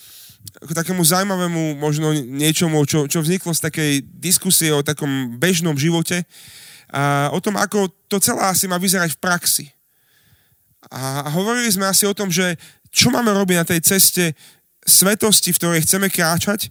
k 0.40 0.72
takému 0.72 1.04
zaujímavému 1.04 1.76
možno 1.76 2.16
niečomu, 2.16 2.80
čo, 2.88 3.04
čo 3.04 3.20
vzniklo 3.20 3.52
z 3.52 3.60
takej 3.60 3.92
diskusie 4.08 4.72
o 4.72 4.80
takom 4.80 5.36
bežnom 5.36 5.76
živote 5.76 6.24
a 6.88 7.28
o 7.30 7.38
tom, 7.38 7.60
ako 7.60 7.92
to 8.08 8.16
celé 8.18 8.42
asi 8.48 8.64
má 8.64 8.80
vyzerať 8.80 9.14
v 9.14 9.22
praxi. 9.22 9.66
A 10.90 11.28
hovorili 11.36 11.68
sme 11.68 11.86
asi 11.86 12.08
o 12.08 12.16
tom, 12.16 12.32
že 12.32 12.56
čo 12.90 13.14
máme 13.14 13.30
robiť 13.30 13.56
na 13.56 13.66
tej 13.66 13.80
ceste 13.82 14.34
svetosti, 14.82 15.54
v 15.54 15.58
ktorej 15.62 15.84
chceme 15.86 16.10
kráčať, 16.10 16.68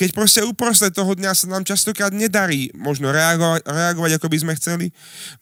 keď 0.00 0.16
proste 0.16 0.40
uprostred 0.40 0.96
toho 0.96 1.12
dňa 1.12 1.36
sa 1.36 1.46
nám 1.50 1.66
častokrát 1.66 2.08
nedarí 2.14 2.72
možno 2.72 3.12
reagovať, 3.12 3.68
reagovať, 3.68 4.10
ako 4.16 4.26
by 4.32 4.38
sme 4.40 4.52
chceli, 4.56 4.86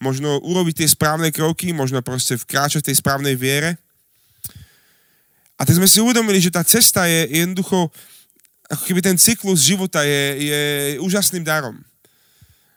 možno 0.03 0.41
urobiť 0.43 0.83
tie 0.83 0.89
správne 0.91 1.31
kroky, 1.31 1.71
možno 1.71 2.03
proste 2.03 2.35
vkráčať 2.35 2.91
tej 2.91 2.99
správnej 2.99 3.39
viere. 3.39 3.79
A 5.55 5.63
tak 5.63 5.79
sme 5.79 5.87
si 5.87 6.03
uvedomili, 6.03 6.43
že 6.43 6.51
tá 6.51 6.59
cesta 6.67 7.07
je 7.07 7.39
jednoducho, 7.39 7.87
ako 8.67 8.83
keby 8.83 8.99
ten 8.99 9.15
cyklus 9.15 9.63
života 9.63 10.03
je, 10.03 10.23
je 10.43 10.61
úžasným 10.99 11.43
darom. 11.45 11.79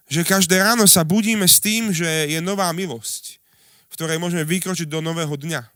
Že 0.07 0.29
každé 0.29 0.63
ráno 0.63 0.87
sa 0.87 1.03
budíme 1.03 1.51
s 1.51 1.59
tým, 1.59 1.91
že 1.91 2.07
je 2.31 2.39
nová 2.39 2.71
milosť, 2.71 3.43
v 3.91 3.95
ktorej 3.97 4.23
môžeme 4.23 4.47
vykročiť 4.47 4.87
do 4.87 5.03
nového 5.03 5.35
dňa 5.35 5.72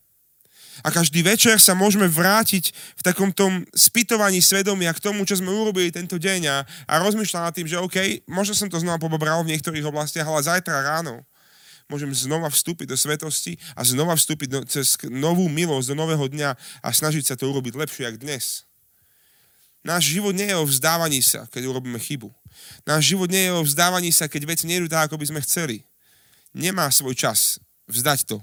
a 0.85 0.89
každý 0.93 1.25
večer 1.25 1.57
sa 1.57 1.73
môžeme 1.73 2.05
vrátiť 2.11 2.73
v 2.73 3.03
takom 3.05 3.33
tom 3.33 3.65
spytovaní 3.73 4.45
svedomia 4.45 4.93
k 4.93 5.01
tomu, 5.01 5.25
čo 5.25 5.41
sme 5.41 5.49
urobili 5.49 5.89
tento 5.89 6.21
deň 6.21 6.41
a, 6.51 6.57
a 6.67 6.95
rozmýšľať 7.01 7.43
nad 7.43 7.55
tým, 7.55 7.69
že 7.69 7.81
OK, 7.81 8.27
možno 8.29 8.53
som 8.53 8.69
to 8.69 8.81
znova 8.81 9.01
pobobral 9.01 9.41
v 9.41 9.57
niektorých 9.57 9.87
oblastiach, 9.89 10.27
ale 10.27 10.45
zajtra 10.45 10.85
ráno 10.85 11.25
môžem 11.87 12.11
znova 12.11 12.51
vstúpiť 12.51 12.91
do 12.91 12.99
svetosti 12.99 13.55
a 13.79 13.87
znova 13.87 14.19
vstúpiť 14.19 14.49
do, 14.51 14.61
cez 14.67 14.99
novú 15.07 15.47
milosť, 15.47 15.95
do 15.95 15.97
nového 15.97 16.27
dňa 16.27 16.51
a 16.83 16.89
snažiť 16.91 17.23
sa 17.23 17.35
to 17.39 17.47
urobiť 17.47 17.79
lepšie, 17.79 18.11
ako 18.11 18.27
dnes. 18.27 18.67
Náš 19.87 20.19
život 20.19 20.35
nie 20.35 20.51
je 20.51 20.59
o 20.59 20.67
vzdávaní 20.67 21.23
sa, 21.23 21.47
keď 21.47 21.71
urobíme 21.71 22.03
chybu. 22.03 22.27
Náš 22.83 23.15
život 23.15 23.31
nie 23.31 23.47
je 23.47 23.53
o 23.55 23.63
vzdávaní 23.63 24.11
sa, 24.11 24.27
keď 24.27 24.51
veci 24.51 24.67
nejdu 24.67 24.91
tak, 24.91 25.07
ako 25.07 25.23
by 25.23 25.31
sme 25.31 25.41
chceli. 25.47 25.87
Nemá 26.51 26.91
svoj 26.91 27.15
čas 27.15 27.63
vzdať 27.87 28.27
to 28.27 28.43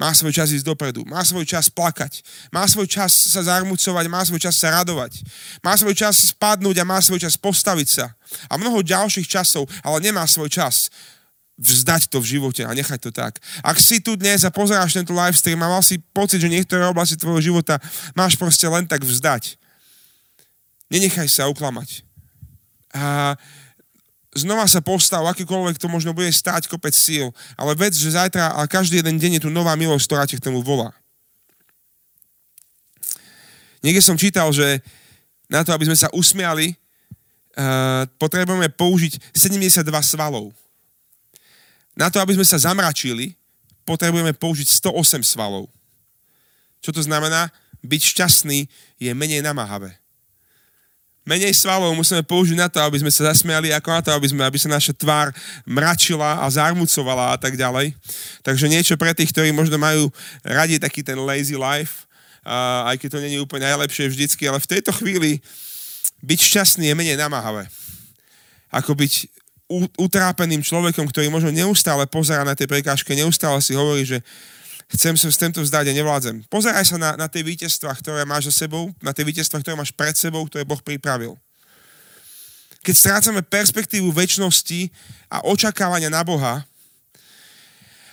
Má 0.00 0.16
svoj 0.16 0.32
čas 0.32 0.48
ísť 0.48 0.64
dopredu, 0.64 1.04
má 1.04 1.20
svoj 1.20 1.44
čas 1.44 1.68
plakať, 1.68 2.24
má 2.48 2.64
svoj 2.64 2.88
čas 2.88 3.12
sa 3.12 3.44
zarmucovať, 3.44 4.04
má 4.08 4.24
svoj 4.24 4.40
čas 4.40 4.56
sa 4.56 4.80
radovať, 4.80 5.20
má 5.60 5.76
svoj 5.76 5.92
čas 5.92 6.32
spadnúť 6.32 6.80
a 6.80 6.88
má 6.88 6.96
svoj 7.04 7.20
čas 7.20 7.36
postaviť 7.36 7.88
sa. 8.00 8.06
A 8.48 8.56
mnoho 8.56 8.80
ďalších 8.80 9.28
časov, 9.28 9.68
ale 9.84 10.00
nemá 10.00 10.24
svoj 10.24 10.48
čas 10.48 10.88
vzdať 11.60 12.08
to 12.08 12.24
v 12.24 12.40
živote 12.40 12.64
a 12.64 12.72
nechať 12.72 12.96
to 12.96 13.10
tak. 13.12 13.36
Ak 13.60 13.76
si 13.76 14.00
tu 14.00 14.16
dnes 14.16 14.40
a 14.40 14.48
pozeráš 14.48 14.96
tento 14.96 15.12
live 15.12 15.36
stream 15.36 15.60
a 15.60 15.68
mal 15.68 15.84
si 15.84 16.00
pocit, 16.00 16.40
že 16.40 16.48
niektoré 16.48 16.80
oblasti 16.88 17.20
tvojho 17.20 17.52
života 17.52 17.76
máš 18.16 18.40
proste 18.40 18.64
len 18.64 18.88
tak 18.88 19.04
vzdať, 19.04 19.60
nenechaj 20.88 21.28
sa 21.28 21.52
uklamať. 21.52 22.08
A 22.96 23.36
znova 24.34 24.66
sa 24.70 24.78
postav, 24.78 25.26
akýkoľvek 25.26 25.78
to 25.78 25.90
možno 25.90 26.14
bude 26.14 26.30
stáť 26.30 26.70
kopec 26.70 26.94
síl, 26.94 27.34
ale 27.58 27.74
vec, 27.74 27.94
že 27.94 28.14
zajtra 28.14 28.54
a 28.54 28.66
každý 28.70 29.02
jeden 29.02 29.18
deň 29.18 29.32
je 29.38 29.44
tu 29.46 29.50
nová 29.50 29.74
milosť, 29.74 30.04
ktorá 30.06 30.22
ťa 30.26 30.38
k 30.38 30.46
tomu 30.50 30.62
volá. 30.62 30.94
Niekde 33.82 34.02
som 34.04 34.14
čítal, 34.14 34.52
že 34.52 34.84
na 35.50 35.66
to, 35.66 35.74
aby 35.74 35.88
sme 35.88 35.98
sa 35.98 36.12
usmiali, 36.12 36.76
uh, 36.76 38.06
potrebujeme 38.20 38.70
použiť 38.70 39.34
72 39.34 39.82
svalov. 40.04 40.52
Na 41.98 42.12
to, 42.12 42.22
aby 42.22 42.38
sme 42.38 42.46
sa 42.46 42.60
zamračili, 42.60 43.34
potrebujeme 43.82 44.36
použiť 44.36 44.68
108 44.68 45.26
svalov. 45.26 45.66
Čo 46.84 46.94
to 46.94 47.02
znamená? 47.02 47.50
Byť 47.80 48.02
šťastný 48.12 48.68
je 49.00 49.10
menej 49.16 49.40
namáhavé 49.40 50.00
menej 51.24 51.52
svalov 51.52 51.92
musíme 51.92 52.24
použiť 52.24 52.56
na 52.56 52.68
to, 52.72 52.80
aby 52.80 53.00
sme 53.00 53.12
sa 53.12 53.30
zasmiali, 53.30 53.70
ako 53.70 53.88
na 53.92 54.00
to, 54.00 54.10
aby, 54.12 54.26
sme, 54.32 54.42
aby 54.42 54.58
sa 54.58 54.72
naša 54.72 54.96
tvár 54.96 55.30
mračila 55.68 56.40
a 56.40 56.46
zarmucovala 56.48 57.34
a 57.34 57.38
tak 57.38 57.54
ďalej. 57.54 57.92
Takže 58.40 58.66
niečo 58.66 58.94
pre 58.96 59.12
tých, 59.12 59.30
ktorí 59.30 59.52
možno 59.52 59.76
majú 59.76 60.08
radi 60.40 60.80
taký 60.80 61.04
ten 61.04 61.20
lazy 61.20 61.54
life, 61.60 62.08
uh, 62.44 62.88
aj 62.88 62.96
keď 62.98 63.08
to 63.14 63.24
není 63.24 63.36
úplne 63.36 63.68
najlepšie 63.68 64.08
vždycky, 64.08 64.48
ale 64.48 64.58
v 64.58 64.70
tejto 64.70 64.90
chvíli 64.96 65.44
byť 66.24 66.38
šťastný 66.40 66.88
je 66.88 66.96
menej 66.96 67.16
namáhavé. 67.20 67.68
Ako 68.72 68.96
byť 68.96 69.40
utrápeným 69.96 70.66
človekom, 70.66 71.06
ktorý 71.06 71.30
možno 71.30 71.54
neustále 71.54 72.02
pozera 72.10 72.42
na 72.42 72.58
tej 72.58 72.66
prekážke, 72.66 73.14
neustále 73.14 73.62
si 73.62 73.70
hovorí, 73.78 74.02
že 74.02 74.18
chcem 74.90 75.14
sa 75.14 75.30
s 75.30 75.38
týmto 75.38 75.62
vzdať 75.62 75.90
a 75.90 75.96
nevládzem. 75.96 76.42
Pozeraj 76.50 76.82
sa 76.82 76.96
na, 76.98 77.10
na 77.14 77.30
tie 77.30 77.46
víťazstva, 77.46 77.94
ktoré 78.02 78.26
máš 78.26 78.50
za 78.50 78.66
sebou, 78.66 78.90
na 78.98 79.14
tie 79.14 79.22
víťazstva, 79.22 79.62
ktoré 79.62 79.78
máš 79.78 79.94
pred 79.94 80.14
sebou, 80.18 80.42
ktoré 80.50 80.66
Boh 80.66 80.82
pripravil. 80.82 81.38
Keď 82.80 82.94
strácame 82.96 83.44
perspektívu 83.44 84.10
väčšnosti 84.10 84.90
a 85.30 85.44
očakávania 85.46 86.10
na 86.10 86.24
Boha, 86.26 86.64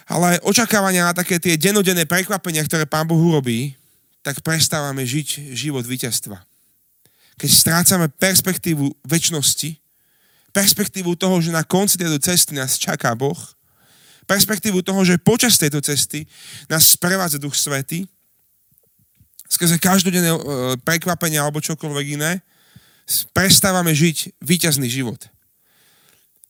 ale 0.07 0.37
aj 0.37 0.43
očakávania 0.43 1.11
na 1.11 1.13
také 1.15 1.39
tie 1.41 1.59
denodenné 1.59 2.07
prekvapenia, 2.07 2.63
ktoré 2.63 2.85
Pán 2.87 3.09
Boh 3.09 3.19
urobí, 3.19 3.75
tak 4.21 4.43
prestávame 4.43 5.07
žiť 5.07 5.55
život 5.55 5.83
víťazstva. 5.87 6.43
Keď 7.39 7.49
strácame 7.53 8.07
perspektívu 8.11 8.91
väčšnosti, 9.07 9.79
perspektívu 10.51 11.15
toho, 11.15 11.39
že 11.39 11.53
na 11.53 11.63
konci 11.63 11.95
tejto 11.99 12.19
cesty 12.19 12.55
nás 12.55 12.79
čaká 12.79 13.15
Boh, 13.15 13.37
perspektívu 14.27 14.83
toho, 14.83 15.01
že 15.07 15.17
počas 15.17 15.55
tejto 15.55 15.79
cesty 15.79 16.27
nás 16.67 16.93
sprevádza 16.93 17.39
Duch 17.39 17.55
Svety, 17.55 18.03
skrze 19.47 19.79
každodenné 19.79 20.35
e, 20.35 20.39
prekvapenia 20.83 21.41
alebo 21.41 21.63
čokoľvek 21.63 22.19
iné, 22.19 22.43
prestávame 23.31 23.95
žiť 23.95 24.35
víťazný 24.43 24.91
život. 24.91 25.31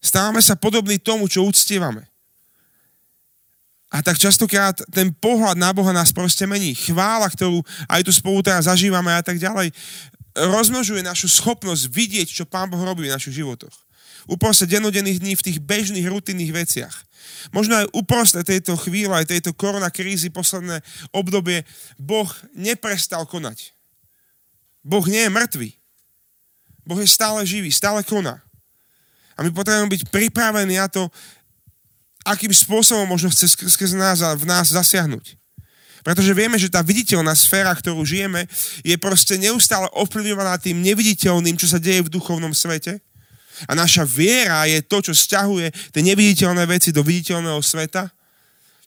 Stávame 0.01 0.41
sa 0.41 0.57
podobní 0.57 0.97
tomu, 0.97 1.29
čo 1.29 1.45
uctievame. 1.45 2.09
A 3.87 4.03
tak 4.03 4.19
častokrát 4.19 4.75
ten 4.91 5.15
pohľad 5.15 5.55
na 5.55 5.71
Boha 5.71 5.95
nás 5.95 6.11
proste 6.11 6.43
mení. 6.43 6.75
Chvála, 6.75 7.31
ktorú 7.31 7.63
aj 7.87 8.03
tu 8.03 8.11
spolu 8.11 8.43
teraz 8.43 8.67
zažívame 8.67 9.15
a 9.15 9.23
tak 9.23 9.39
ďalej, 9.39 9.71
rozmnožuje 10.35 11.01
našu 11.01 11.31
schopnosť 11.31 11.87
vidieť, 11.87 12.27
čo 12.27 12.43
Pán 12.43 12.67
Boh 12.67 12.83
robí 12.83 13.07
v 13.07 13.15
našich 13.15 13.39
životoch. 13.39 13.86
Uprostred 14.27 14.67
denodenných 14.67 15.23
dní 15.23 15.33
v 15.39 15.45
tých 15.51 15.59
bežných, 15.63 16.07
rutinných 16.07 16.51
veciach. 16.51 16.95
Možno 17.55 17.79
aj 17.79 17.91
uprostred 17.95 18.43
tejto 18.43 18.75
chvíle, 18.75 19.15
aj 19.15 19.31
tejto 19.31 19.55
korona 19.55 19.87
krízy, 19.87 20.27
posledné 20.27 20.83
obdobie, 21.15 21.63
Boh 21.95 22.27
neprestal 22.51 23.23
konať. 23.23 23.71
Boh 24.83 25.03
nie 25.07 25.23
je 25.27 25.31
mŕtvý. 25.31 25.69
Boh 26.87 26.99
je 26.99 27.09
stále 27.09 27.43
živý, 27.43 27.71
stále 27.71 28.03
koná. 28.03 28.39
A 29.35 29.43
my 29.43 29.51
potrebujeme 29.51 29.91
byť 29.91 30.07
pripravení 30.07 30.79
na 30.79 30.87
to, 30.87 31.11
akým 32.23 32.51
spôsobom 32.51 33.07
možno 33.07 33.31
chce 33.31 33.55
skrze 33.55 33.95
nás 33.95 34.19
a 34.19 34.35
v 34.35 34.43
nás 34.43 34.71
zasiahnuť. 34.71 35.39
Pretože 36.07 36.31
vieme, 36.31 36.55
že 36.55 36.71
tá 36.71 36.79
viditeľná 36.79 37.35
sféra, 37.35 37.75
ktorú 37.75 38.03
žijeme, 38.07 38.47
je 38.79 38.95
proste 38.95 39.35
neustále 39.35 39.91
ovplyvňovaná 39.91 40.55
tým 40.55 40.79
neviditeľným, 40.79 41.59
čo 41.59 41.67
sa 41.67 41.83
deje 41.83 42.07
v 42.07 42.13
duchovnom 42.15 42.55
svete. 42.55 43.03
A 43.65 43.73
naša 43.73 44.05
viera 44.05 44.69
je 44.69 44.77
to, 44.85 45.01
čo 45.01 45.17
stiahuje 45.17 45.73
tie 45.89 46.01
neviditeľné 46.05 46.69
veci 46.69 46.93
do 46.93 47.01
viditeľného 47.01 47.57
sveta. 47.65 48.05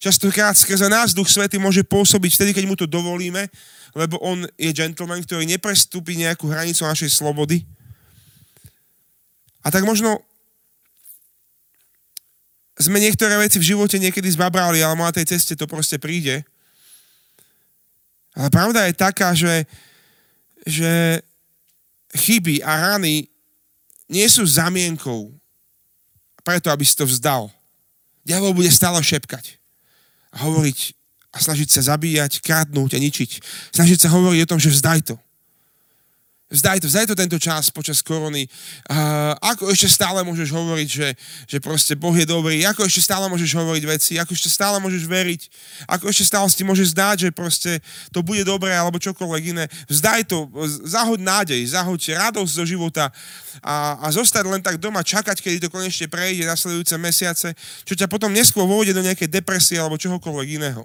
Častokrát 0.00 0.54
skrze 0.56 0.86
nás 0.86 1.12
Duch 1.12 1.28
Svety 1.28 1.60
môže 1.60 1.84
pôsobiť 1.84 2.32
vtedy, 2.38 2.50
keď 2.56 2.64
mu 2.64 2.78
to 2.78 2.88
dovolíme, 2.88 3.50
lebo 3.92 4.16
on 4.22 4.46
je 4.56 4.70
gentleman, 4.72 5.20
ktorý 5.20 5.44
neprestúpi 5.44 6.16
nejakú 6.16 6.48
hranicu 6.48 6.86
našej 6.86 7.10
slobody. 7.10 7.66
A 9.60 9.68
tak 9.68 9.84
možno 9.84 10.24
sme 12.80 12.96
niektoré 12.96 13.36
veci 13.36 13.60
v 13.60 13.76
živote 13.76 14.00
niekedy 14.00 14.24
zbabrali, 14.32 14.80
ale 14.80 14.96
na 14.96 15.12
tej 15.12 15.36
ceste 15.36 15.52
to 15.52 15.68
proste 15.68 16.00
príde. 16.00 16.40
Ale 18.32 18.48
pravda 18.48 18.88
je 18.88 18.94
taká, 18.96 19.36
že, 19.36 19.68
že 20.64 21.20
chyby 22.16 22.64
a 22.64 22.96
rany 22.96 23.28
nie 24.10 24.26
sú 24.26 24.42
zamienkou 24.42 25.30
preto, 26.42 26.68
aby 26.68 26.82
si 26.82 26.98
to 26.98 27.06
vzdal. 27.06 27.46
Diabol 28.26 28.52
bude 28.52 28.68
stále 28.74 28.98
šepkať 28.98 29.56
a 30.34 30.42
hovoriť 30.44 30.78
a 31.30 31.36
snažiť 31.38 31.68
sa 31.70 31.94
zabíjať, 31.94 32.42
kradnúť 32.42 32.98
a 32.98 32.98
ničiť. 32.98 33.30
Snažiť 33.70 33.98
sa 34.02 34.08
hovoriť 34.10 34.40
o 34.42 34.50
tom, 34.50 34.58
že 34.58 34.74
vzdaj 34.74 35.14
to. 35.14 35.16
Vzdaj 36.50 36.82
to, 36.82 36.90
vzdaj 36.90 37.06
to 37.06 37.14
tento 37.14 37.38
čas 37.38 37.70
počas 37.70 38.02
korony. 38.02 38.50
Uh, 38.90 39.38
ako 39.38 39.70
ešte 39.70 39.86
stále 39.86 40.26
môžeš 40.26 40.50
hovoriť, 40.50 40.88
že, 40.90 41.08
že 41.46 41.62
proste 41.62 41.94
Boh 41.94 42.10
je 42.10 42.26
dobrý? 42.26 42.66
Ako 42.66 42.90
ešte 42.90 43.06
stále 43.06 43.30
môžeš 43.30 43.54
hovoriť 43.54 43.84
veci? 43.86 44.12
Ako 44.18 44.34
ešte 44.34 44.50
stále 44.50 44.82
môžeš 44.82 45.06
veriť? 45.06 45.42
Ako 45.86 46.10
ešte 46.10 46.26
stále 46.26 46.50
si 46.50 46.66
môžeš 46.66 46.90
zdať, 46.90 47.16
že 47.22 47.30
proste 47.30 47.78
to 48.10 48.26
bude 48.26 48.42
dobré 48.42 48.74
alebo 48.74 48.98
čokoľvek 48.98 49.42
iné? 49.54 49.70
Vzdaj 49.86 50.26
to, 50.26 50.50
zahoď 50.90 51.22
nádej, 51.22 51.62
zahoď 51.70 52.18
radosť 52.18 52.50
zo 52.50 52.66
života 52.66 53.14
a, 53.62 54.02
a 54.02 54.10
zostať 54.10 54.42
len 54.50 54.58
tak 54.58 54.82
doma, 54.82 55.06
čakať, 55.06 55.38
kedy 55.38 55.62
to 55.62 55.68
konečne 55.70 56.10
prejde 56.10 56.50
nasledujúce 56.50 56.98
mesiace, 56.98 57.54
čo 57.86 57.94
ťa 57.94 58.10
potom 58.10 58.34
neskôr 58.34 58.66
vôjde 58.66 58.90
do 58.90 59.06
nejakej 59.06 59.30
depresie 59.30 59.78
alebo 59.78 59.94
čohokoľvek 59.94 60.58
iného. 60.58 60.82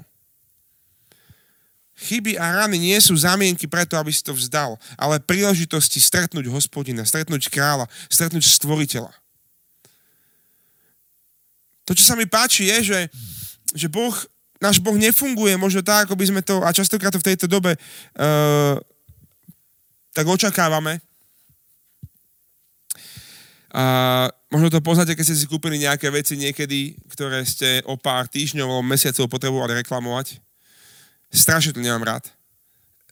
Chyby 1.95 2.35
a 2.35 2.63
rany 2.63 2.75
nie 2.75 2.99
sú 2.99 3.15
zamienky 3.15 3.71
preto, 3.71 3.95
aby 3.95 4.11
si 4.11 4.19
to 4.19 4.35
vzdal, 4.35 4.75
ale 4.99 5.23
príležitosti 5.23 6.03
stretnúť 6.03 6.51
hospodina, 6.51 7.07
stretnúť 7.07 7.47
kráľa, 7.47 7.87
stretnúť 8.11 8.43
stvoriteľa. 8.43 9.15
To, 11.87 11.95
čo 11.95 12.03
sa 12.03 12.19
mi 12.19 12.27
páči, 12.27 12.67
je, 12.67 12.77
že, 12.91 12.99
že 13.71 13.87
boh, 13.87 14.11
náš 14.59 14.83
Boh 14.83 14.99
nefunguje 14.99 15.55
možno 15.55 15.79
tak, 15.87 16.11
ako 16.11 16.19
by 16.19 16.25
sme 16.27 16.41
to, 16.43 16.59
a 16.59 16.75
častokrát 16.75 17.15
to 17.15 17.21
v 17.23 17.29
tejto 17.31 17.47
dobe 17.47 17.79
uh, 17.79 18.75
tak 20.11 20.27
očakávame. 20.27 20.99
A 23.75 23.83
možno 24.51 24.71
to 24.71 24.79
poznáte, 24.79 25.15
keď 25.15 25.31
ste 25.31 25.39
si 25.43 25.51
kúpili 25.51 25.79
nejaké 25.79 26.07
veci 26.07 26.39
niekedy, 26.39 26.95
ktoré 27.11 27.43
ste 27.43 27.83
o 27.87 27.99
pár 27.99 28.27
týždňov 28.27 28.83
mesiacov 28.83 29.27
potrebovali 29.27 29.79
reklamovať 29.83 30.43
Strašne 31.35 31.75
to 31.75 31.83
nemám 31.83 32.07
rád. 32.07 32.23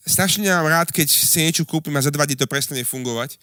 Strašne 0.04 0.48
nemám 0.48 0.68
rád, 0.68 0.88
keď 0.96 1.12
si 1.12 1.44
niečo 1.44 1.68
kúpim 1.68 1.96
a 1.96 2.04
za 2.04 2.12
dva 2.12 2.24
dní 2.24 2.40
to 2.40 2.48
prestane 2.48 2.84
fungovať. 2.88 3.36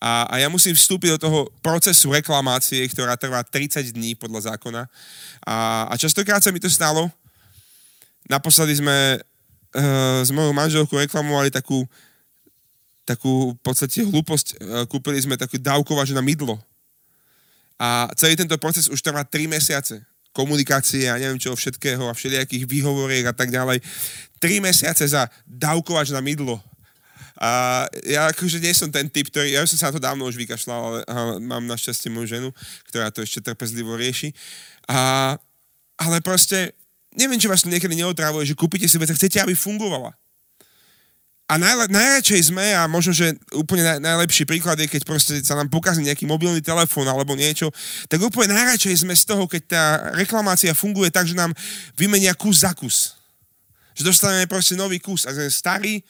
A, 0.00 0.28
a 0.28 0.34
ja 0.40 0.48
musím 0.52 0.76
vstúpiť 0.76 1.16
do 1.16 1.22
toho 1.28 1.38
procesu 1.64 2.12
reklamácie, 2.12 2.84
ktorá 2.92 3.16
trvá 3.16 3.40
30 3.40 3.92
dní 3.92 4.12
podľa 4.16 4.52
zákona. 4.52 4.88
A, 5.44 5.88
a 5.88 5.94
častokrát 5.96 6.44
sa 6.44 6.52
mi 6.52 6.60
to 6.60 6.68
stalo. 6.68 7.08
Naposledy 8.28 8.80
sme 8.80 9.16
uh, 9.16 10.20
s 10.20 10.28
mojou 10.28 10.52
manželkou 10.52 10.96
reklamovali 11.00 11.48
takú, 11.48 11.88
takú 13.08 13.56
v 13.56 13.60
podstate 13.64 14.04
hlúposť. 14.04 14.46
Uh, 14.60 14.84
kúpili 14.84 15.20
sme 15.20 15.40
takú 15.40 15.56
dávkovač 15.56 16.12
na 16.12 16.20
mydlo. 16.20 16.60
A 17.80 18.12
celý 18.16 18.36
tento 18.36 18.56
proces 18.60 18.92
už 18.92 19.00
trvá 19.00 19.24
3 19.24 19.48
mesiace 19.48 20.04
komunikácie 20.38 21.10
a 21.10 21.18
neviem 21.18 21.42
čo 21.42 21.50
všetkého 21.50 22.06
a 22.06 22.14
všelijakých 22.14 22.70
výhovoriek 22.70 23.26
a 23.26 23.34
tak 23.34 23.50
ďalej. 23.50 23.82
Tri 24.38 24.62
mesiace 24.62 25.02
za 25.02 25.26
dávkovač 25.42 26.14
na 26.14 26.22
mydlo. 26.22 26.62
A 27.38 27.82
ja 28.06 28.30
akože 28.30 28.62
nie 28.62 28.74
som 28.74 28.90
ten 28.90 29.06
typ, 29.10 29.30
ktorý, 29.30 29.54
ja 29.54 29.62
som 29.66 29.78
sa 29.78 29.90
na 29.90 29.94
to 29.98 30.02
dávno 30.02 30.26
už 30.26 30.38
vykašľal, 30.38 30.78
ale, 30.82 30.98
mám 31.42 31.66
našťastie 31.66 32.10
moju 32.10 32.38
ženu, 32.38 32.48
ktorá 32.90 33.10
to 33.10 33.22
ešte 33.22 33.42
trpezlivo 33.42 33.94
rieši. 33.94 34.34
A, 34.90 35.34
ale 35.98 36.18
proste 36.22 36.74
neviem, 37.14 37.38
či 37.38 37.50
vás 37.50 37.62
to 37.62 37.70
niekedy 37.70 37.94
neotrávuje, 37.94 38.46
že 38.46 38.58
kúpite 38.58 38.90
si 38.90 38.98
vec 38.98 39.10
a 39.10 39.18
chcete, 39.18 39.38
aby 39.38 39.54
fungovala. 39.54 40.14
A 41.48 41.56
najle, 41.56 41.88
najradšej 41.88 42.52
sme, 42.52 42.76
a 42.76 42.84
možno, 42.84 43.16
že 43.16 43.32
úplne 43.56 43.80
naj, 43.80 43.98
najlepší 44.04 44.44
príklad 44.44 44.76
je, 44.84 44.84
keď 44.84 45.02
proste 45.08 45.32
sa 45.40 45.56
nám 45.56 45.72
pokazí 45.72 46.04
nejaký 46.04 46.28
mobilný 46.28 46.60
telefón 46.60 47.08
alebo 47.08 47.32
niečo, 47.32 47.72
tak 48.04 48.20
úplne 48.20 48.52
najradšej 48.52 49.08
sme 49.08 49.16
z 49.16 49.24
toho, 49.24 49.48
keď 49.48 49.62
tá 49.64 49.84
reklamácia 50.12 50.76
funguje 50.76 51.08
tak, 51.08 51.24
že 51.24 51.32
nám 51.32 51.56
vymenia 51.96 52.36
kus 52.36 52.68
za 52.68 52.76
kus. 52.76 53.16
Že 53.96 54.12
dostaneme 54.12 54.44
proste 54.44 54.76
nový 54.76 55.00
kus 55.00 55.24
a 55.24 55.32
ten 55.32 55.48
starý 55.48 56.04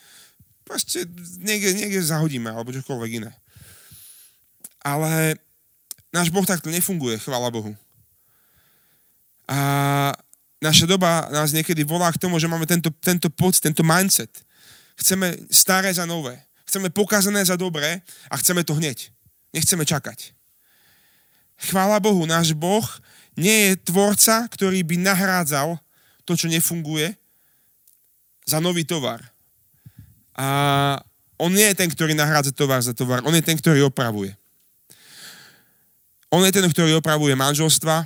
proste 0.67 1.07
niekde, 1.39 1.71
niekde 1.71 2.03
zahodíme 2.03 2.51
alebo 2.51 2.75
čokoľvek 2.75 3.11
iné. 3.23 3.31
Ale 4.83 5.39
náš 6.11 6.35
Boh 6.35 6.43
takto 6.43 6.67
nefunguje, 6.67 7.15
chvála 7.23 7.55
Bohu. 7.55 7.79
A 9.47 9.59
naša 10.59 10.91
doba 10.91 11.31
nás 11.31 11.55
niekedy 11.55 11.87
volá 11.87 12.11
k 12.11 12.19
tomu, 12.19 12.43
že 12.43 12.51
máme 12.51 12.67
tento, 12.67 12.91
tento 12.99 13.31
pocit, 13.31 13.63
tento 13.71 13.87
mindset– 13.87 14.35
Chceme 14.99 15.39
staré 15.49 15.95
za 15.95 16.05
nové. 16.05 16.35
Chceme 16.67 16.91
pokazané 16.91 17.41
za 17.47 17.57
dobré 17.57 18.03
a 18.29 18.35
chceme 18.37 18.67
to 18.67 18.77
hneď. 18.77 19.09
Nechceme 19.55 19.87
čakať. 19.87 20.35
Chvála 21.59 21.99
Bohu, 22.03 22.27
náš 22.27 22.53
Boh 22.53 22.85
nie 23.39 23.71
je 23.71 23.73
tvorca, 23.89 24.51
ktorý 24.51 24.83
by 24.83 24.99
nahrádzal 24.99 25.79
to, 26.27 26.35
čo 26.35 26.51
nefunguje, 26.51 27.15
za 28.45 28.59
nový 28.59 28.83
tovar. 28.83 29.23
A 30.35 30.47
on 31.39 31.55
nie 31.55 31.67
je 31.71 31.79
ten, 31.79 31.89
ktorý 31.89 32.19
nahrádza 32.19 32.51
tovar 32.51 32.83
za 32.83 32.93
tovar, 32.93 33.23
on 33.23 33.35
je 33.35 33.45
ten, 33.45 33.55
ktorý 33.55 33.87
opravuje. 33.87 34.35
On 36.29 36.45
je 36.45 36.53
ten, 36.53 36.67
ktorý 36.69 37.01
opravuje 37.01 37.33
manželstva, 37.33 38.05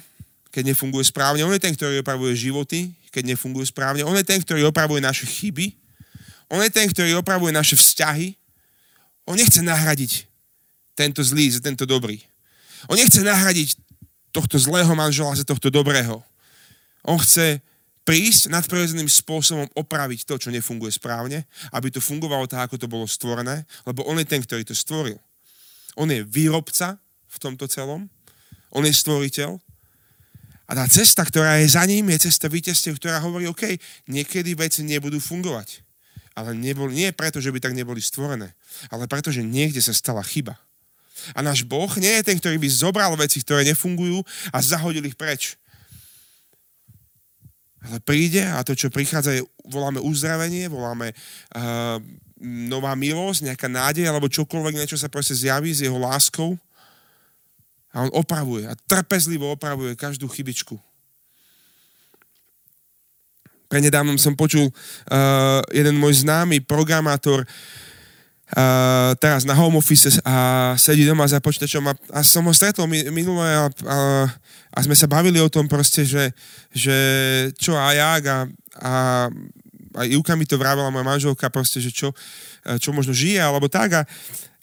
keď 0.54 0.62
nefunguje 0.70 1.02
správne. 1.02 1.42
On 1.42 1.50
je 1.50 1.58
ten, 1.58 1.74
ktorý 1.74 2.04
opravuje 2.04 2.38
životy, 2.38 2.94
keď 3.10 3.34
nefungujú 3.34 3.66
správne. 3.66 4.06
On 4.06 4.14
je 4.14 4.22
ten, 4.22 4.38
ktorý 4.38 4.68
opravuje 4.70 5.02
naše 5.02 5.26
chyby, 5.26 5.74
on 6.52 6.60
je 6.60 6.68
ten, 6.68 6.84
ktorý 6.84 7.16
opravuje 7.16 7.48
naše 7.48 7.80
vzťahy. 7.80 8.36
On 9.24 9.32
nechce 9.32 9.64
nahradiť 9.64 10.28
tento 10.92 11.24
zlý 11.24 11.48
za 11.48 11.64
tento 11.64 11.88
dobrý. 11.88 12.20
On 12.92 12.96
nechce 13.00 13.24
nahradiť 13.24 13.80
tohto 14.36 14.60
zlého 14.60 14.92
manžela 14.92 15.32
za 15.32 15.48
tohto 15.48 15.72
dobrého. 15.72 16.20
On 17.08 17.16
chce 17.16 17.64
prísť 18.04 18.52
nadprirodzeným 18.52 19.08
spôsobom 19.08 19.64
opraviť 19.72 20.28
to, 20.28 20.36
čo 20.36 20.52
nefunguje 20.52 20.92
správne, 20.92 21.48
aby 21.72 21.88
to 21.88 22.04
fungovalo 22.04 22.44
tak, 22.44 22.68
ako 22.68 22.76
to 22.76 22.90
bolo 22.90 23.08
stvorené, 23.08 23.64
lebo 23.88 24.04
on 24.04 24.20
je 24.20 24.28
ten, 24.28 24.44
ktorý 24.44 24.66
to 24.68 24.76
stvoril. 24.76 25.16
On 25.96 26.10
je 26.10 26.20
výrobca 26.20 27.00
v 27.32 27.36
tomto 27.40 27.64
celom, 27.64 28.12
on 28.74 28.84
je 28.84 28.92
stvoriteľ 28.92 29.56
a 30.68 30.72
tá 30.72 30.84
cesta, 30.90 31.22
ktorá 31.24 31.62
je 31.62 31.72
za 31.72 31.84
ním, 31.88 32.10
je 32.12 32.28
cesta 32.28 32.50
víťazstiev, 32.50 32.98
ktorá 33.00 33.22
hovorí, 33.22 33.46
OK, 33.46 33.78
niekedy 34.10 34.52
veci 34.58 34.82
nebudú 34.82 35.16
fungovať 35.22 35.91
ale 36.32 36.56
neboli, 36.56 36.96
nie 36.96 37.10
preto, 37.12 37.40
že 37.40 37.52
by 37.52 37.60
tak 37.60 37.76
neboli 37.76 38.00
stvorené, 38.00 38.52
ale 38.88 39.04
preto, 39.08 39.28
že 39.28 39.44
niekde 39.44 39.80
sa 39.84 39.92
stala 39.92 40.24
chyba. 40.24 40.56
A 41.36 41.44
náš 41.44 41.62
Boh 41.62 41.90
nie 42.00 42.10
je 42.18 42.26
ten, 42.26 42.36
ktorý 42.40 42.58
by 42.58 42.68
zobral 42.72 43.12
veci, 43.14 43.44
ktoré 43.44 43.62
nefungujú 43.68 44.24
a 44.50 44.58
zahodil 44.58 45.04
ich 45.06 45.14
preč. 45.14 45.54
Ale 47.82 47.98
príde 48.02 48.42
a 48.42 48.62
to, 48.62 48.78
čo 48.78 48.94
prichádza, 48.94 49.34
je, 49.38 49.42
voláme 49.66 49.98
uzdravenie, 49.98 50.70
voláme 50.70 51.10
uh, 51.14 51.98
nová 52.42 52.94
milosť, 52.94 53.50
nejaká 53.50 53.66
nádej, 53.66 54.06
alebo 54.06 54.30
čokoľvek, 54.30 54.78
niečo 54.78 54.98
sa 54.98 55.10
proste 55.10 55.34
zjaví 55.34 55.70
s 55.74 55.82
jeho 55.82 55.98
láskou. 55.98 56.54
A 57.92 58.08
on 58.08 58.10
opravuje 58.16 58.64
a 58.64 58.74
trpezlivo 58.88 59.52
opravuje 59.52 59.92
každú 59.98 60.24
chybičku, 60.30 60.80
Prednedávnom 63.72 64.20
som 64.20 64.36
počul 64.36 64.68
uh, 64.68 65.64
jeden 65.72 65.96
môj 65.96 66.28
známy 66.28 66.60
programátor 66.60 67.40
uh, 67.40 69.16
teraz 69.16 69.48
na 69.48 69.56
home 69.56 69.80
office 69.80 70.20
a 70.28 70.76
sedí 70.76 71.08
doma 71.08 71.24
za 71.24 71.40
počítačom 71.40 71.80
a, 71.88 71.96
a 72.12 72.20
som 72.20 72.44
ho 72.44 72.52
stretol 72.52 72.84
minulé 72.84 73.48
a, 73.56 73.72
a, 73.88 73.98
a 74.76 74.78
sme 74.84 74.92
sa 74.92 75.08
bavili 75.08 75.40
o 75.40 75.48
tom 75.48 75.72
proste, 75.72 76.04
že, 76.04 76.36
že 76.68 76.96
čo 77.56 77.72
a 77.72 77.96
jak 77.96 78.22
a, 78.28 78.38
a, 78.76 78.92
a 79.96 80.00
Ivka 80.04 80.36
mi 80.36 80.44
to 80.44 80.60
vravela, 80.60 80.92
moja 80.92 81.08
manželka 81.08 81.48
proste, 81.48 81.80
že 81.80 81.88
čo, 81.96 82.12
čo 82.76 82.92
možno 82.92 83.16
žije 83.16 83.40
alebo 83.40 83.72
tak 83.72 83.88
a, 83.96 84.02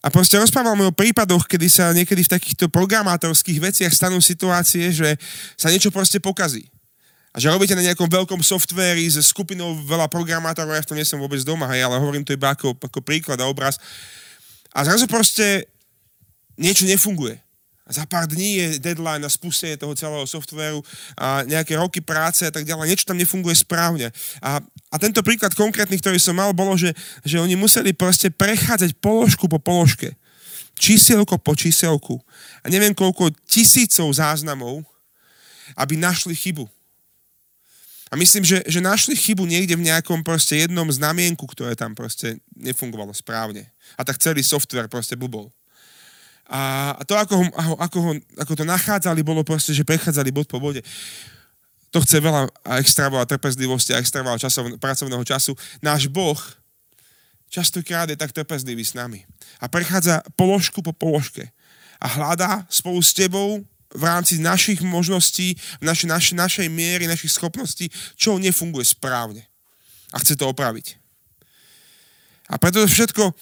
a 0.06 0.08
proste 0.14 0.38
rozprávame 0.38 0.86
o 0.86 0.94
prípadoch, 0.94 1.50
kedy 1.50 1.66
sa 1.66 1.90
niekedy 1.98 2.30
v 2.30 2.34
takýchto 2.38 2.70
programátorských 2.70 3.58
veciach 3.58 3.90
stanú 3.90 4.22
situácie, 4.22 4.94
že 4.94 5.18
sa 5.58 5.74
niečo 5.74 5.90
proste 5.90 6.22
pokazí 6.22 6.70
a 7.30 7.38
že 7.38 7.54
robíte 7.54 7.78
na 7.78 7.86
nejakom 7.86 8.10
veľkom 8.10 8.42
softvéri 8.42 9.06
s 9.06 9.22
skupinou 9.30 9.78
veľa 9.86 10.10
programátorov, 10.10 10.74
ja 10.74 10.82
v 10.82 10.90
tom 10.90 10.98
nie 10.98 11.06
som 11.06 11.22
vôbec 11.22 11.38
doma, 11.46 11.70
hej, 11.70 11.86
ale 11.86 12.02
hovorím 12.02 12.26
to 12.26 12.34
iba 12.34 12.50
ako, 12.58 12.74
ako 12.74 13.00
príklad 13.06 13.38
a 13.38 13.46
obraz. 13.46 13.78
A 14.74 14.82
zrazu 14.82 15.06
proste 15.06 15.70
niečo 16.58 16.90
nefunguje. 16.90 17.38
A 17.90 17.94
za 17.94 18.06
pár 18.06 18.30
dní 18.30 18.62
je 18.62 18.68
deadline 18.78 19.18
na 19.18 19.34
spustenie 19.34 19.74
toho 19.74 19.98
celého 19.98 20.22
softvéru 20.30 20.86
a 21.18 21.42
nejaké 21.42 21.74
roky 21.74 22.06
práce 22.06 22.46
a 22.46 22.54
tak 22.54 22.62
ďalej. 22.62 22.86
Niečo 22.86 23.10
tam 23.10 23.18
nefunguje 23.18 23.58
správne. 23.58 24.14
A, 24.46 24.62
a 24.94 24.96
tento 25.02 25.26
príklad 25.26 25.58
konkrétny, 25.58 25.98
ktorý 25.98 26.22
som 26.22 26.38
mal, 26.38 26.54
bolo, 26.54 26.78
že, 26.78 26.94
že 27.26 27.42
oni 27.42 27.58
museli 27.58 27.90
proste 27.98 28.30
prechádzať 28.30 28.94
položku 29.02 29.50
po 29.50 29.58
položke. 29.58 30.14
Čísielko 30.78 31.42
po 31.42 31.58
čísielku. 31.58 32.22
A 32.62 32.70
neviem 32.70 32.94
koľko 32.94 33.34
tisícov 33.50 34.14
záznamov, 34.14 34.86
aby 35.74 35.98
našli 35.98 36.38
chybu. 36.38 36.70
A 38.10 38.18
myslím, 38.18 38.42
že, 38.42 38.66
že 38.66 38.82
našli 38.82 39.14
chybu 39.14 39.46
niekde 39.46 39.78
v 39.78 39.86
nejakom 39.86 40.26
proste 40.26 40.66
jednom 40.66 40.90
znamienku, 40.90 41.46
ktoré 41.46 41.78
tam 41.78 41.94
proste 41.94 42.42
nefungovalo 42.58 43.14
správne. 43.14 43.70
A 43.98 44.02
tak 44.02 44.18
celý 44.18 44.42
software 44.42 44.90
proste 44.90 45.14
bubol. 45.14 45.54
A 46.50 46.98
to, 47.06 47.14
ako 47.14 47.34
ho, 47.38 47.46
ako, 47.78 47.98
ho, 48.02 48.12
ako 48.42 48.54
to 48.58 48.66
nachádzali, 48.66 49.22
bolo 49.22 49.46
proste, 49.46 49.70
že 49.70 49.86
prechádzali 49.86 50.34
bod 50.34 50.50
po 50.50 50.58
bode. 50.58 50.82
To 51.94 52.02
chce 52.02 52.18
veľa 52.18 52.50
extra 52.82 53.10
veľa 53.10 53.30
trpezlivosti 53.30 53.94
a 53.94 54.02
extra 54.02 54.26
veľa 54.26 54.42
časov, 54.42 54.66
pracovného 54.82 55.22
času. 55.22 55.54
Náš 55.78 56.10
Boh 56.10 56.38
častokrát 57.54 58.10
je 58.10 58.18
tak 58.18 58.34
trpezlivý 58.34 58.82
s 58.82 58.98
nami. 58.98 59.26
A 59.62 59.70
prechádza 59.70 60.26
položku 60.34 60.82
po 60.82 60.90
položke. 60.90 61.54
A 62.02 62.10
hľadá 62.10 62.66
spolu 62.74 62.98
s 63.02 63.14
tebou 63.14 63.62
v 63.90 64.04
rámci 64.06 64.38
našich 64.38 64.86
možností, 64.86 65.58
naši, 65.82 66.06
naši, 66.06 66.34
našej 66.38 66.68
miery, 66.70 67.10
našich 67.10 67.34
schopností, 67.34 67.90
čo 68.14 68.38
nefunguje 68.38 68.86
správne. 68.86 69.42
A 70.14 70.22
chce 70.22 70.38
to 70.38 70.50
opraviť. 70.50 70.98
A 72.50 72.58
preto 72.58 72.86
všetko... 72.86 73.34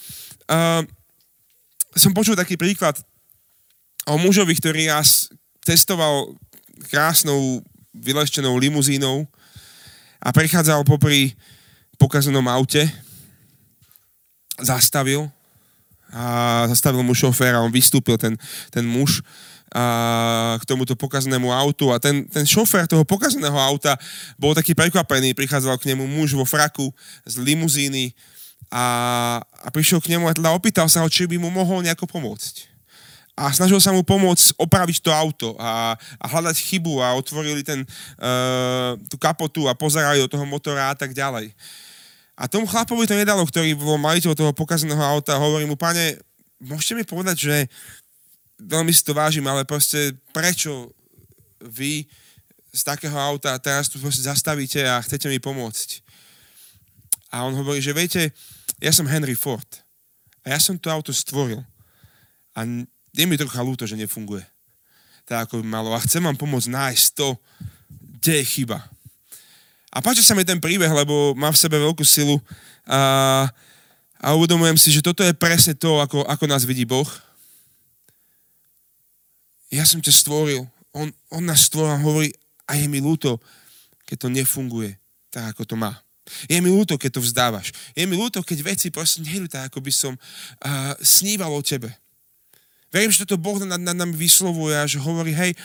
Uh, 0.47 0.88
som 1.97 2.13
počul 2.13 2.38
taký 2.38 2.55
príklad 2.55 2.93
o 4.05 4.15
mužovi, 4.21 4.53
ktorý 4.53 4.93
raz 4.93 5.33
testoval 5.65 6.38
krásnou 6.93 7.60
vyleštenou 7.91 8.53
limuzínou 8.55 9.25
a 10.21 10.29
prechádzal 10.29 10.86
popri 10.86 11.33
pokazenom 11.97 12.45
aute, 12.45 12.86
zastavil 14.62 15.27
a 16.13 16.65
zastavil 16.69 17.01
mu 17.03 17.12
šofér 17.17 17.57
a 17.57 17.65
on 17.65 17.73
vystúpil, 17.73 18.15
ten, 18.15 18.38
ten 18.71 18.86
muž 18.86 19.25
a, 19.73 20.56
k 20.60 20.63
tomuto 20.63 20.95
pokazenému 20.95 21.51
autu 21.51 21.91
a 21.91 21.99
ten, 21.99 22.23
ten 22.27 22.47
šofér 22.47 22.88
toho 22.88 23.03
pokazeného 23.03 23.56
auta 23.56 23.99
bol 24.39 24.56
taký 24.56 24.71
prekvapený, 24.71 25.36
prichádzal 25.36 25.75
k 25.80 25.91
nemu 25.93 26.08
muž 26.08 26.36
vo 26.36 26.47
fraku 26.47 26.91
z 27.27 27.41
limuzíny 27.43 28.15
a, 28.71 28.86
a 29.43 29.67
prišiel 29.71 30.03
k 30.03 30.15
nemu 30.15 30.27
a 30.27 30.36
teda 30.36 30.51
opýtal 30.51 30.88
sa 30.91 31.03
ho, 31.03 31.08
či 31.08 31.27
by 31.27 31.39
mu 31.39 31.51
mohol 31.51 31.84
nejako 31.84 32.08
pomôcť. 32.08 32.77
A 33.38 33.53
snažil 33.53 33.77
sa 33.77 33.93
mu 33.93 34.01
pomôcť 34.01 34.58
opraviť 34.58 34.97
to 34.97 35.13
auto 35.13 35.53
a, 35.62 35.93
a 35.93 36.25
hľadať 36.25 36.58
chybu 36.58 37.06
a 37.06 37.13
otvorili 37.13 37.62
ten, 37.62 37.86
uh, 38.17 38.97
tú 39.06 39.15
kapotu 39.21 39.69
a 39.69 39.77
pozerali 39.77 40.17
do 40.17 40.25
toho 40.25 40.41
motora 40.41 40.89
a 40.89 40.95
tak 40.97 41.13
ďalej. 41.13 41.53
A 42.34 42.49
tomu 42.49 42.65
chlapovi 42.65 43.06
to 43.06 43.13
nedalo, 43.13 43.45
ktorý 43.45 43.77
bol 43.77 44.01
majiteľ 44.01 44.34
toho 44.34 44.53
pokazeného 44.58 45.01
auta 45.01 45.38
hovorí 45.38 45.69
mu, 45.69 45.77
pane, 45.77 46.17
môžete 46.58 46.93
mi 46.97 47.03
povedať, 47.06 47.38
že 47.38 47.56
veľmi 48.58 48.89
si 48.93 49.06
to 49.06 49.13
vážim, 49.13 49.46
ale 49.46 49.63
proste 49.63 50.17
prečo 50.34 50.89
vy 51.62 52.06
z 52.74 52.82
takého 52.82 53.15
auta 53.17 53.58
teraz 53.58 53.89
tu 53.89 53.98
proste 53.98 54.26
zastavíte 54.26 54.82
a 54.86 55.02
chcete 55.02 55.30
mi 55.30 55.41
pomôcť. 55.41 56.02
A 57.34 57.46
on 57.46 57.54
hovorí, 57.58 57.82
že 57.82 57.96
viete, 57.96 58.34
ja 58.78 58.93
som 58.93 59.10
Henry 59.10 59.34
Ford 59.34 59.67
a 60.46 60.54
ja 60.54 60.60
som 60.62 60.78
to 60.78 60.93
auto 60.93 61.10
stvoril 61.13 61.62
a 62.54 62.60
je 63.13 63.26
mi 63.26 63.38
trocha 63.38 63.62
ľúto, 63.65 63.89
že 63.89 63.98
nefunguje 63.98 64.46
tak, 65.28 65.52
ako 65.52 65.60
by 65.60 65.65
malo. 65.67 65.91
A 65.91 66.00
chcem 66.00 66.24
vám 66.24 66.39
pomôcť 66.39 66.72
nájsť 66.72 67.06
to, 67.20 67.36
kde 67.91 68.39
je 68.41 68.46
chyba. 68.48 68.80
A 69.91 70.00
páči 70.00 70.24
sa 70.24 70.32
mi 70.32 70.48
ten 70.48 70.62
príbeh, 70.62 70.88
lebo 70.88 71.36
má 71.36 71.52
v 71.52 71.60
sebe 71.60 71.76
veľkú 71.76 72.06
silu 72.08 72.39
a, 72.88 73.43
a 74.24 74.28
uvedomujem 74.39 74.80
si, 74.80 74.89
že 74.96 75.04
toto 75.04 75.20
je 75.20 75.36
presne 75.36 75.76
to, 75.76 76.00
ako, 76.00 76.24
ako 76.24 76.46
nás 76.48 76.63
vidí 76.63 76.88
Boh 76.88 77.08
ja 79.71 79.84
som 79.84 79.99
ťa 79.99 80.13
stvoril. 80.13 80.63
On, 80.95 81.08
on 81.32 81.43
nás 81.43 81.67
stvoril 81.67 81.93
a 81.93 82.03
hovorí, 82.03 82.30
a 82.67 82.75
je 82.75 82.88
mi 82.88 82.99
ľúto, 82.99 83.39
keď 84.08 84.27
to 84.27 84.27
nefunguje 84.32 84.95
tak, 85.32 85.56
ako 85.56 85.63
to 85.63 85.75
má. 85.75 85.95
Je 86.51 86.60
mi 86.60 86.67
ľúto, 86.67 86.99
keď 86.99 87.19
to 87.19 87.21
vzdávaš. 87.23 87.71
Je 87.95 88.03
mi 88.03 88.19
ľúto, 88.19 88.43
keď 88.43 88.75
veci 88.75 88.91
proste 88.91 89.23
nejdu 89.23 89.47
tak, 89.47 89.71
ako 89.71 89.80
by 89.80 89.91
som 89.91 90.13
uh, 90.15 90.91
sníval 90.99 91.51
o 91.56 91.63
tebe. 91.63 91.88
Verím, 92.91 93.12
že 93.12 93.23
toto 93.23 93.39
Boh 93.39 93.60
nad, 93.63 93.80
nad 93.80 93.95
nami 93.95 94.15
vyslovuje 94.15 94.75
a 94.75 94.88
že 94.88 94.99
hovorí, 94.99 95.32
hej, 95.32 95.56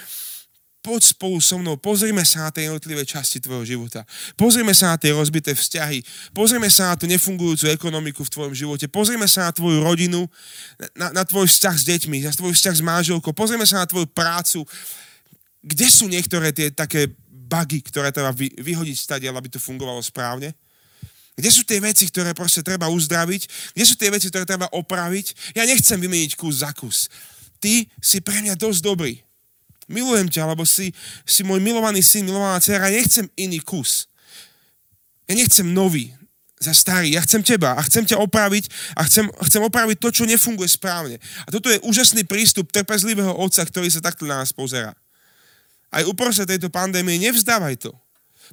poď 0.82 1.14
spolu 1.14 1.38
so 1.38 1.56
mnou, 1.62 1.78
pozrime 1.78 2.26
sa 2.26 2.46
na 2.46 2.50
tie 2.50 2.66
jednotlivé 2.66 3.06
časti 3.06 3.38
tvojho 3.38 3.62
života. 3.62 4.02
Pozrime 4.34 4.74
sa 4.74 4.92
na 4.92 4.96
tie 4.98 5.14
rozbité 5.14 5.54
vzťahy. 5.54 6.02
Pozrime 6.34 6.66
sa 6.66 6.92
na 6.92 6.94
tú 6.98 7.06
nefungujúcu 7.06 7.70
ekonomiku 7.70 8.26
v 8.26 8.32
tvojom 8.34 8.54
živote. 8.54 8.90
Pozrime 8.90 9.30
sa 9.30 9.48
na 9.48 9.52
tvoju 9.54 9.78
rodinu, 9.78 10.26
na, 10.98 11.14
na 11.14 11.22
tvoj 11.22 11.46
vzťah 11.46 11.76
s 11.78 11.84
deťmi, 11.86 12.26
na 12.26 12.34
tvoj 12.34 12.52
vzťah 12.58 12.74
s 12.74 12.82
manželkou. 12.82 13.30
Pozrime 13.30 13.62
sa 13.62 13.80
na 13.80 13.86
tvoju 13.86 14.10
prácu. 14.10 14.66
Kde 15.62 15.86
sú 15.86 16.10
niektoré 16.10 16.50
tie 16.50 16.74
také 16.74 17.06
bugy, 17.30 17.78
ktoré 17.86 18.10
treba 18.10 18.34
vy, 18.34 18.50
vyhodiť 18.58 18.96
stade, 18.98 19.24
aby 19.30 19.46
to 19.46 19.62
fungovalo 19.62 20.02
správne? 20.02 20.50
Kde 21.32 21.48
sú 21.48 21.62
tie 21.64 21.80
veci, 21.80 22.10
ktoré 22.10 22.36
proste 22.36 22.60
treba 22.60 22.92
uzdraviť? 22.92 23.72
Kde 23.72 23.84
sú 23.86 23.94
tie 23.96 24.12
veci, 24.12 24.28
ktoré 24.28 24.44
treba 24.44 24.68
opraviť? 24.68 25.56
Ja 25.56 25.64
nechcem 25.64 25.96
vymeniť 25.96 26.36
kus 26.36 26.60
za 26.60 26.74
kus. 26.76 27.08
Ty 27.62 27.86
si 28.02 28.18
pre 28.20 28.42
mňa 28.42 28.58
dosť 28.58 28.80
dobrý. 28.82 29.22
Milujem 29.90 30.30
ťa, 30.30 30.46
lebo 30.54 30.62
si, 30.62 30.94
si 31.26 31.42
môj 31.42 31.58
milovaný 31.58 32.02
syn, 32.02 32.26
milovaná 32.26 32.62
dcera. 32.62 32.90
Ja 32.90 32.98
nechcem 33.02 33.26
iný 33.34 33.58
kus. 33.58 34.06
Ja 35.26 35.34
nechcem 35.34 35.66
nový 35.70 36.14
za 36.62 36.70
starý. 36.70 37.18
Ja 37.18 37.20
chcem 37.26 37.42
teba 37.42 37.74
a 37.74 37.82
chcem 37.82 38.06
ťa 38.06 38.22
opraviť 38.22 38.70
a 38.94 39.02
chcem, 39.02 39.26
chcem 39.50 39.62
opraviť 39.66 39.96
to, 39.98 40.08
čo 40.14 40.22
nefunguje 40.24 40.70
správne. 40.70 41.18
A 41.44 41.48
toto 41.50 41.66
je 41.66 41.82
úžasný 41.82 42.22
prístup 42.22 42.70
trpezlivého 42.70 43.34
otca, 43.34 43.66
ktorý 43.66 43.90
sa 43.90 43.98
takto 43.98 44.22
na 44.22 44.38
nás 44.38 44.54
pozera. 44.54 44.94
Aj 45.92 46.06
uprostred 46.06 46.48
tejto 46.48 46.70
pandémie 46.70 47.18
nevzdávaj 47.18 47.82
to. 47.82 47.92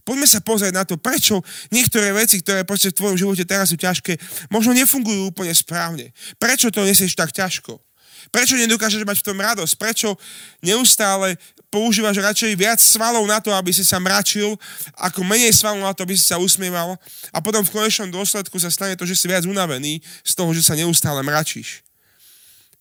Poďme 0.05 0.27
sa 0.29 0.39
pozrieť 0.39 0.73
na 0.73 0.83
to, 0.85 0.95
prečo 0.95 1.41
niektoré 1.73 2.13
veci, 2.13 2.39
ktoré 2.39 2.63
proste 2.63 2.93
v 2.93 2.97
tvojom 2.99 3.17
živote 3.17 3.43
teraz 3.43 3.73
sú 3.73 3.77
ťažké, 3.77 4.15
možno 4.53 4.71
nefungujú 4.71 5.33
úplne 5.33 5.51
správne. 5.51 6.15
Prečo 6.37 6.71
to 6.71 6.85
nesieš 6.85 7.17
tak 7.17 7.33
ťažko? 7.33 7.81
Prečo 8.27 8.59
nedokážeš 8.59 9.07
mať 9.07 9.23
v 9.23 9.27
tom 9.31 9.37
radosť? 9.39 9.73
Prečo 9.79 10.19
neustále 10.59 11.39
používaš 11.71 12.19
radšej 12.19 12.51
viac 12.57 12.79
svalov 12.81 13.23
na 13.29 13.39
to, 13.39 13.53
aby 13.53 13.69
si 13.69 13.85
sa 13.85 14.01
mračil, 14.01 14.57
ako 14.97 15.21
menej 15.23 15.53
svalov 15.53 15.85
na 15.85 15.93
to, 15.93 16.03
aby 16.03 16.17
si 16.17 16.25
sa 16.25 16.41
usmieval 16.41 16.97
a 17.29 17.37
potom 17.39 17.61
v 17.61 17.69
konečnom 17.69 18.09
dôsledku 18.09 18.57
sa 18.57 18.73
stane 18.73 18.97
to, 18.97 19.05
že 19.05 19.15
si 19.15 19.29
viac 19.29 19.45
unavený 19.45 20.01
z 20.25 20.31
toho, 20.33 20.49
že 20.51 20.65
sa 20.65 20.73
neustále 20.73 21.21
mračíš. 21.21 21.85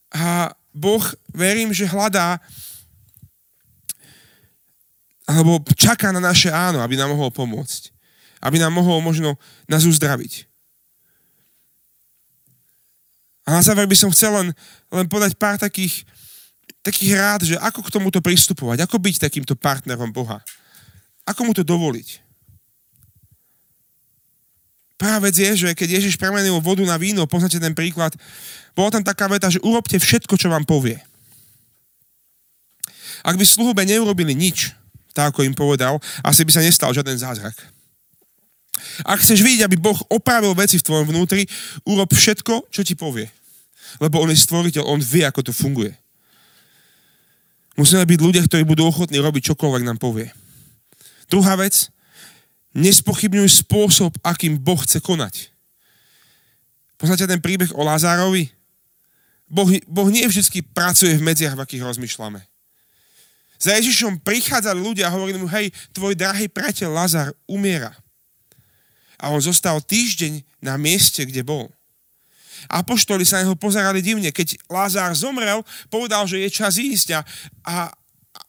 A 0.09 0.57
Boh, 0.73 1.05
verím, 1.37 1.71
že 1.77 1.85
hľadá 1.85 2.41
alebo 5.29 5.61
čaká 5.77 6.09
na 6.09 6.25
naše 6.25 6.49
áno, 6.49 6.81
aby 6.81 6.97
nám 6.97 7.13
mohol 7.13 7.29
pomôcť. 7.29 7.93
Aby 8.41 8.57
nám 8.57 8.73
mohol 8.73 9.05
možno 9.05 9.37
nás 9.69 9.85
uzdraviť. 9.85 10.48
A 13.49 13.57
na 13.57 13.65
záver 13.65 13.89
by 13.89 13.97
som 13.97 14.13
chcel 14.13 14.29
len, 14.37 14.49
len 14.93 15.09
podať 15.09 15.33
pár 15.41 15.57
takých, 15.57 16.05
takých 16.85 17.17
rád, 17.17 17.41
že 17.49 17.57
ako 17.57 17.81
k 17.81 17.93
tomuto 17.97 18.21
pristupovať, 18.21 18.85
ako 18.85 19.01
byť 19.01 19.25
takýmto 19.25 19.57
partnerom 19.57 20.13
Boha. 20.13 20.45
Ako 21.25 21.49
mu 21.49 21.57
to 21.57 21.65
dovoliť. 21.65 22.21
Prvá 25.01 25.17
vec 25.25 25.33
je, 25.33 25.65
že 25.65 25.73
keď 25.73 25.97
Ježiš 25.97 26.21
premenil 26.21 26.61
vodu 26.61 26.85
na 26.85 27.01
víno, 27.01 27.25
poznáte 27.25 27.57
ten 27.57 27.73
príklad, 27.73 28.13
bola 28.77 28.93
tam 28.93 29.01
taká 29.01 29.25
veta, 29.33 29.49
že 29.49 29.65
urobte 29.65 29.97
všetko, 29.97 30.37
čo 30.37 30.53
vám 30.53 30.69
povie. 30.69 31.01
Ak 33.25 33.41
by 33.41 33.49
sluhube 33.49 33.81
neurobili 33.89 34.37
nič, 34.37 34.77
tak 35.17 35.33
ako 35.33 35.49
im 35.49 35.57
povedal, 35.57 35.97
asi 36.21 36.45
by 36.45 36.53
sa 36.53 36.61
nestal 36.61 36.93
žiaden 36.93 37.17
zázrak. 37.17 37.57
Ak 39.09 39.25
chceš 39.25 39.41
vidieť, 39.41 39.65
aby 39.71 39.81
Boh 39.81 39.97
opravil 40.13 40.53
veci 40.53 40.77
v 40.77 40.85
tvojom 40.85 41.17
vnútri, 41.17 41.49
urob 41.89 42.13
všetko, 42.13 42.69
čo 42.69 42.85
ti 42.85 42.93
povie. 42.93 43.38
Lebo 43.97 44.21
On 44.21 44.29
je 44.29 44.37
stvoriteľ, 44.37 44.85
On 44.85 45.01
vie, 45.01 45.25
ako 45.25 45.49
to 45.49 45.53
funguje. 45.57 45.97
Musíme 47.81 48.05
byť 48.05 48.19
ľudia, 48.21 48.43
ktorí 48.45 48.69
budú 48.69 48.85
ochotní 48.85 49.23
robiť 49.23 49.55
čokoľvek 49.55 49.87
nám 49.87 49.99
povie. 50.03 50.29
Druhá 51.33 51.57
vec, 51.57 51.89
nespochybňuj 52.77 53.65
spôsob, 53.65 54.19
akým 54.21 54.59
Boh 54.61 54.79
chce 54.83 54.99
konať. 54.99 55.55
Poznáte 56.99 57.31
ten 57.31 57.39
príbeh 57.39 57.71
o 57.79 57.87
Lázárovi? 57.87 58.51
Boh, 59.47 59.71
boh 59.87 60.09
nie 60.11 60.27
vždy 60.27 60.61
pracuje 60.75 61.15
v 61.17 61.25
medziach, 61.25 61.55
v 61.55 61.63
akých 61.65 61.87
rozmýšľame. 61.87 62.43
Za 63.59 63.75
Ježišom 63.79 64.23
prichádzali 64.23 64.79
ľudia 64.79 65.11
a 65.11 65.15
hovorili 65.15 65.39
mu, 65.39 65.51
hej, 65.51 65.71
tvoj 65.91 66.15
drahý 66.15 66.47
priateľ 66.47 66.91
Lazar 66.95 67.29
umiera. 67.47 67.91
A 69.19 69.35
on 69.35 69.43
zostal 69.43 69.83
týždeň 69.83 70.47
na 70.63 70.79
mieste, 70.79 71.27
kde 71.27 71.43
bol. 71.43 71.67
Apoštoli 72.67 73.23
sa 73.23 73.47
na 73.47 73.55
pozerali 73.55 74.03
divne. 74.03 74.35
Keď 74.35 74.59
Lázár 74.67 75.15
zomrel, 75.15 75.63
povedal, 75.87 76.27
že 76.27 76.43
je 76.43 76.51
čas 76.51 76.75
ísť 76.75 77.15
a, 77.15 77.21
a, 77.63 77.77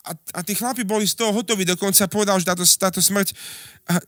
a, 0.09 0.11
a 0.33 0.39
tí 0.41 0.57
chlapi 0.57 0.81
boli 0.81 1.05
z 1.05 1.13
toho 1.13 1.29
hotoví. 1.29 1.61
Dokonca 1.69 2.09
povedal, 2.09 2.41
že 2.41 2.49
táto, 2.49 2.65
táto 2.65 2.99
smrť 3.03 3.37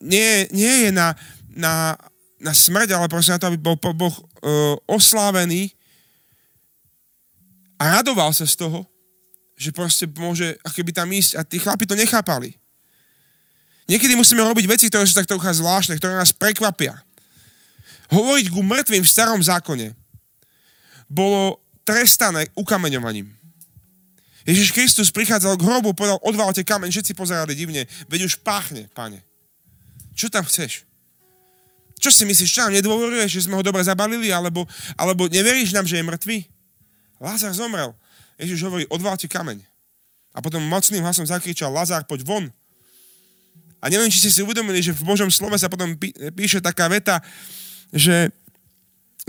nie, 0.02 0.50
nie 0.50 0.88
je 0.88 0.90
na, 0.90 1.14
na, 1.54 1.94
na 2.42 2.54
smrť, 2.54 2.98
ale 2.98 3.06
proste 3.06 3.34
na 3.34 3.42
to, 3.42 3.50
aby 3.50 3.58
bol 3.62 3.78
Boh 3.78 4.16
uh, 4.16 4.78
oslávený 4.90 5.74
a 7.82 8.02
radoval 8.02 8.30
sa 8.34 8.46
z 8.46 8.58
toho 8.58 8.92
že 9.62 9.70
proste 9.70 10.10
môže 10.18 10.58
by 10.82 10.90
tam 10.90 11.14
ísť 11.14 11.38
a 11.38 11.46
tí 11.46 11.62
chlapi 11.62 11.86
to 11.86 11.94
nechápali. 11.94 12.58
Niekedy 13.86 14.18
musíme 14.18 14.42
robiť 14.42 14.66
veci, 14.66 14.90
ktoré 14.90 15.06
sú 15.06 15.14
tak 15.14 15.30
trocha 15.30 15.54
zvláštne, 15.54 16.02
ktoré 16.02 16.18
nás 16.18 16.34
prekvapia. 16.34 16.98
Hovoriť 18.12 18.52
ku 18.52 18.60
mŕtvým 18.60 19.08
v 19.08 19.10
starom 19.10 19.40
zákone 19.40 19.96
bolo 21.08 21.64
trestané 21.88 22.52
ukameňovaním. 22.60 23.32
Ježiš 24.44 24.74
Kristus 24.74 25.14
prichádzal 25.14 25.56
k 25.56 25.66
hrobu, 25.66 25.94
povedal, 25.94 26.18
odvalte 26.26 26.66
kameň, 26.66 26.90
všetci 26.90 27.14
pozerali 27.14 27.54
divne, 27.54 27.86
veď 28.10 28.26
už 28.26 28.42
páchne, 28.42 28.90
pane. 28.92 29.22
Čo 30.18 30.34
tam 30.34 30.44
chceš? 30.44 30.84
Čo 32.02 32.10
si 32.10 32.26
myslíš, 32.26 32.50
čo 32.50 32.66
nám 32.66 32.74
nedôveruješ, 32.74 33.30
že 33.30 33.44
sme 33.46 33.62
ho 33.62 33.64
dobre 33.64 33.86
zabalili, 33.86 34.34
alebo, 34.34 34.66
alebo 34.98 35.30
neveríš 35.30 35.72
nám, 35.72 35.86
že 35.86 36.02
je 36.02 36.08
mŕtvý? 36.10 36.38
Lázar 37.22 37.54
zomrel. 37.54 37.94
Ježiš 38.42 38.66
hovorí, 38.66 38.90
odválte 38.90 39.30
kameň. 39.30 39.62
A 40.34 40.42
potom 40.42 40.64
mocným 40.66 41.06
hlasom 41.06 41.30
zakričal, 41.30 41.70
Lazár, 41.70 42.02
poď 42.10 42.26
von. 42.26 42.50
A 43.78 43.86
neviem, 43.94 44.10
či 44.10 44.18
ste 44.18 44.34
si 44.34 44.42
uvedomili, 44.42 44.82
že 44.82 44.98
v 44.98 45.06
Božom 45.06 45.30
slove 45.30 45.54
sa 45.62 45.70
potom 45.70 45.94
píše 46.34 46.58
taká 46.58 46.90
veta, 46.90 47.22
že 47.94 48.32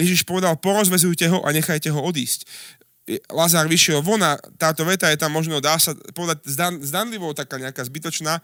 Ježiš 0.00 0.24
povedal, 0.24 0.56
porozvezujte 0.56 1.28
ho 1.28 1.44
a 1.44 1.52
nechajte 1.52 1.92
ho 1.92 2.00
odísť. 2.00 2.48
Lazár 3.28 3.66
vyšiel 3.66 4.00
von 4.00 4.22
a 4.22 4.38
táto 4.56 4.86
veta 4.86 5.10
je 5.10 5.18
tam 5.18 5.34
možno, 5.34 5.58
dá 5.58 5.76
sa 5.76 5.92
povedať, 6.14 6.46
zdan, 6.46 6.78
zdanlivo 6.80 7.34
taká 7.34 7.58
nejaká 7.58 7.82
zbytočná, 7.82 8.38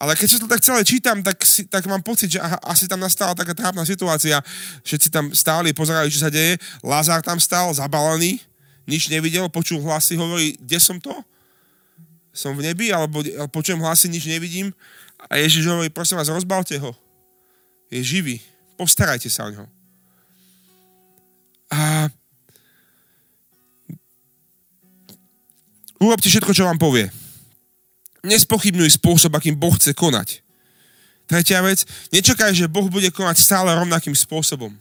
ale 0.00 0.16
keď 0.16 0.28
sa 0.32 0.40
to 0.40 0.48
tak 0.48 0.64
celé 0.64 0.80
čítam, 0.80 1.20
tak, 1.20 1.44
si, 1.44 1.68
tak 1.68 1.84
mám 1.84 2.00
pocit, 2.00 2.32
že 2.32 2.40
aha, 2.40 2.56
asi 2.64 2.88
tam 2.88 3.04
nastala 3.04 3.36
taká 3.36 3.52
trápna 3.52 3.84
situácia. 3.84 4.40
Všetci 4.80 5.12
tam 5.12 5.28
stáli, 5.36 5.76
pozerali, 5.76 6.08
čo 6.08 6.24
sa 6.24 6.32
deje. 6.32 6.56
Lázár 6.80 7.20
tam 7.20 7.36
stál, 7.36 7.68
zabalený 7.76 8.40
nič 8.90 9.06
nevidel, 9.06 9.46
počul 9.46 9.78
hlasy, 9.86 10.18
hovorí, 10.18 10.58
kde 10.58 10.78
som 10.82 10.98
to? 10.98 11.14
Som 12.34 12.58
v 12.58 12.66
nebi, 12.66 12.90
alebo 12.90 13.22
počujem 13.54 13.78
hlasy, 13.78 14.10
nič 14.10 14.26
nevidím. 14.26 14.74
A 15.30 15.38
Ježiš 15.38 15.70
hovorí, 15.70 15.86
prosím 15.94 16.18
vás, 16.18 16.26
rozbalte 16.26 16.74
ho. 16.82 16.90
Je 17.86 18.02
živý. 18.02 18.42
Postarajte 18.80 19.28
sa 19.28 19.44
o 19.44 19.52
neho. 19.52 19.68
A 21.68 22.08
urobte 26.00 26.32
všetko, 26.32 26.56
čo 26.56 26.64
vám 26.64 26.80
povie. 26.80 27.12
Nespochybňuj 28.24 28.96
spôsob, 28.96 29.36
akým 29.36 29.52
Boh 29.52 29.76
chce 29.76 29.92
konať. 29.92 30.40
Tretia 31.28 31.60
vec, 31.60 31.84
nečakaj, 32.08 32.56
že 32.56 32.72
Boh 32.72 32.88
bude 32.88 33.12
konať 33.12 33.36
stále 33.36 33.68
rovnakým 33.76 34.16
spôsobom. 34.16 34.72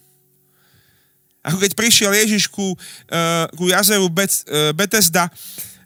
Ako 1.44 1.60
keď 1.60 1.76
prišiel 1.76 2.16
Ježiš 2.16 2.48
ku, 2.48 2.72
uh, 2.72 3.52
ku 3.60 3.68
jazeru 3.68 4.08
Bet, 4.08 4.32
uh, 4.48 4.72
Betesda, 4.72 5.28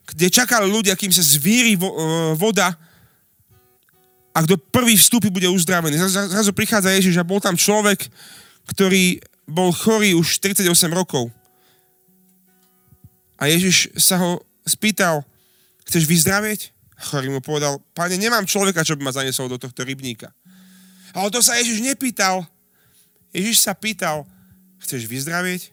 kde 0.06 0.30
čakali 0.30 0.70
ľudia, 0.70 0.94
kým 0.94 1.10
sa 1.10 1.26
zvíri 1.26 1.74
uh, 1.82 2.38
voda 2.38 2.78
a 4.34 4.38
kto 4.42 4.58
prvý 4.58 4.98
vstúpi, 4.98 5.30
bude 5.30 5.46
uzdravený. 5.46 5.96
Zrazu 6.10 6.52
prichádza 6.52 6.90
Ježiš 6.92 7.22
a 7.22 7.28
bol 7.28 7.38
tam 7.38 7.54
človek, 7.54 8.10
ktorý 8.74 9.22
bol 9.46 9.70
chorý 9.70 10.18
už 10.18 10.42
38 10.42 10.66
rokov. 10.90 11.30
A 13.38 13.48
Ježiš 13.48 13.94
sa 13.94 14.18
ho 14.18 14.42
spýtal, 14.66 15.22
chceš 15.86 16.10
vyzdravieť? 16.10 16.74
Chorý 17.14 17.30
mu 17.30 17.44
povedal, 17.44 17.78
pane, 17.94 18.18
nemám 18.18 18.48
človeka, 18.48 18.82
čo 18.82 18.98
by 18.98 19.06
ma 19.06 19.14
zaniesol 19.14 19.52
do 19.52 19.60
tohto 19.60 19.84
rybníka. 19.86 20.32
Ale 21.14 21.30
to 21.30 21.44
sa 21.44 21.60
Ježiš 21.62 21.84
nepýtal. 21.84 22.48
Ježiš 23.36 23.62
sa 23.62 23.78
pýtal, 23.78 24.26
Chceš 24.84 25.08
vyzdravieť? 25.08 25.72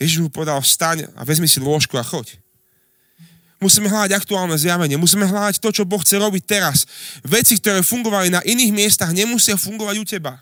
Ježiš 0.00 0.24
mu 0.24 0.32
povedal, 0.32 0.56
vstaň 0.64 1.12
a 1.12 1.28
vezmi 1.28 1.44
si 1.44 1.60
lôžku 1.60 1.92
a 2.00 2.04
choď. 2.06 2.40
Musíme 3.58 3.90
hľadať 3.90 4.14
aktuálne 4.14 4.54
zjavenie, 4.54 4.94
musíme 4.94 5.26
hľadať 5.26 5.58
to, 5.58 5.74
čo 5.74 5.82
Boh 5.82 5.98
chce 5.98 6.14
robiť 6.14 6.42
teraz. 6.46 6.86
Veci, 7.26 7.58
ktoré 7.58 7.82
fungovali 7.82 8.30
na 8.30 8.38
iných 8.46 8.70
miestach, 8.70 9.10
nemusia 9.10 9.58
fungovať 9.58 9.96
u 9.98 10.04
teba. 10.06 10.32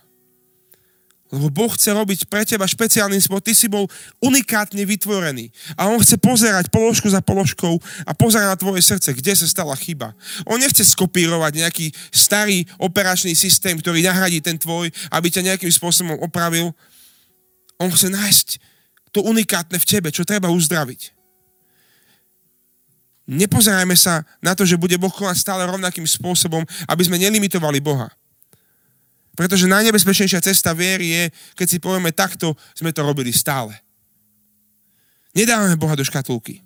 Lebo 1.33 1.51
Boh 1.51 1.73
chce 1.75 1.91
robiť 1.91 2.31
pre 2.31 2.47
teba 2.47 2.69
špeciálny 2.69 3.19
spôsob. 3.19 3.43
Ty 3.43 3.53
si 3.57 3.67
bol 3.67 3.91
unikátne 4.23 4.79
vytvorený. 4.87 5.51
A 5.75 5.91
On 5.91 5.99
chce 5.99 6.21
pozerať 6.23 6.71
položku 6.71 7.11
za 7.11 7.19
položkou 7.19 7.81
a 8.07 8.13
pozerať 8.15 8.47
na 8.53 8.57
tvoje 8.61 8.85
srdce, 8.85 9.11
kde 9.11 9.35
sa 9.35 9.49
stala 9.49 9.75
chyba. 9.75 10.15
On 10.47 10.61
nechce 10.61 10.87
skopírovať 10.87 11.67
nejaký 11.67 11.87
starý 12.15 12.63
operačný 12.79 13.35
systém, 13.35 13.75
ktorý 13.75 14.07
nahradí 14.07 14.39
ten 14.39 14.55
tvoj, 14.55 14.93
aby 15.11 15.27
ťa 15.27 15.57
nejakým 15.57 15.73
spôsobom 15.73 16.15
opravil. 16.23 16.71
On 17.83 17.91
chce 17.91 18.07
nájsť 18.07 18.49
to 19.11 19.25
unikátne 19.25 19.81
v 19.81 19.89
tebe, 19.89 20.15
čo 20.15 20.23
treba 20.23 20.53
uzdraviť. 20.53 21.16
Nepozerajme 23.27 23.99
sa 23.99 24.23
na 24.39 24.55
to, 24.55 24.63
že 24.63 24.79
bude 24.79 24.95
Boh 25.03 25.11
konať 25.11 25.43
stále 25.43 25.67
rovnakým 25.67 26.07
spôsobom, 26.07 26.63
aby 26.87 27.03
sme 27.03 27.19
nelimitovali 27.19 27.83
Boha. 27.83 28.07
Pretože 29.35 29.69
najnebezpečnejšia 29.69 30.41
cesta 30.41 30.73
viery 30.73 31.13
je, 31.13 31.23
keď 31.59 31.67
si 31.67 31.83
povieme 31.83 32.15
takto, 32.15 32.55
sme 32.73 32.95
to 32.95 33.05
robili 33.05 33.35
stále. 33.35 33.75
Nedávame 35.37 35.77
Boha 35.77 35.99
do 35.99 36.07
škatulky. 36.07 36.65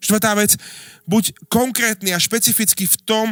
Štvrtá 0.00 0.32
vec, 0.38 0.56
buď 1.04 1.34
konkrétny 1.50 2.14
a 2.14 2.22
špecifický 2.22 2.86
v 2.86 2.96
tom, 3.04 3.26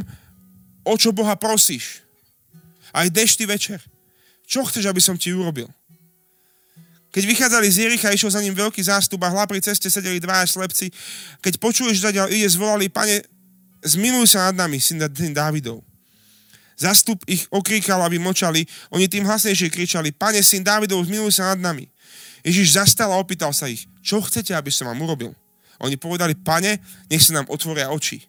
o 0.85 0.95
čo 0.99 1.15
Boha 1.15 1.39
prosíš. 1.39 2.05
Aj 2.93 3.09
dnešný 3.09 3.49
večer. 3.49 3.81
Čo 4.45 4.67
chceš, 4.69 4.91
aby 4.91 5.01
som 5.01 5.17
ti 5.17 5.33
urobil? 5.33 5.71
Keď 7.15 7.23
vychádzali 7.31 7.71
z 7.71 7.87
Jericha, 7.87 8.11
išiel 8.11 8.35
za 8.35 8.43
ním 8.43 8.59
veľký 8.59 8.83
zástup 8.83 9.23
a 9.23 9.31
hla 9.31 9.47
pri 9.47 9.63
ceste 9.63 9.87
sedeli 9.87 10.19
dvaja 10.19 10.51
slepci. 10.51 10.91
Keď 11.39 11.63
počuješ, 11.63 12.03
že 12.03 12.11
ide, 12.11 12.49
zvolali, 12.51 12.91
pane, 12.91 13.23
zmiluj 13.87 14.35
sa 14.35 14.51
nad 14.51 14.67
nami, 14.67 14.83
syn 14.83 14.99
Dávidov. 15.31 15.87
Zastup 16.75 17.23
ich 17.31 17.47
okríkal, 17.55 18.03
aby 18.03 18.19
močali. 18.19 18.67
Oni 18.91 19.07
tým 19.07 19.23
hlasnejšie 19.23 19.71
kričali, 19.71 20.11
pane, 20.11 20.43
syn 20.43 20.67
Dávidov, 20.67 21.07
zmiluj 21.07 21.39
sa 21.39 21.55
nad 21.55 21.63
nami. 21.63 21.87
Ježiš 22.43 22.75
zastal 22.75 23.15
a 23.15 23.23
opýtal 23.23 23.55
sa 23.55 23.71
ich, 23.71 23.87
čo 24.03 24.19
chcete, 24.19 24.51
aby 24.51 24.75
som 24.75 24.91
vám 24.91 24.99
urobil? 24.99 25.31
Oni 25.79 25.95
povedali, 25.95 26.35
pane, 26.35 26.83
nech 27.07 27.23
sa 27.23 27.39
nám 27.39 27.47
otvoria 27.47 27.95
oči. 27.95 28.27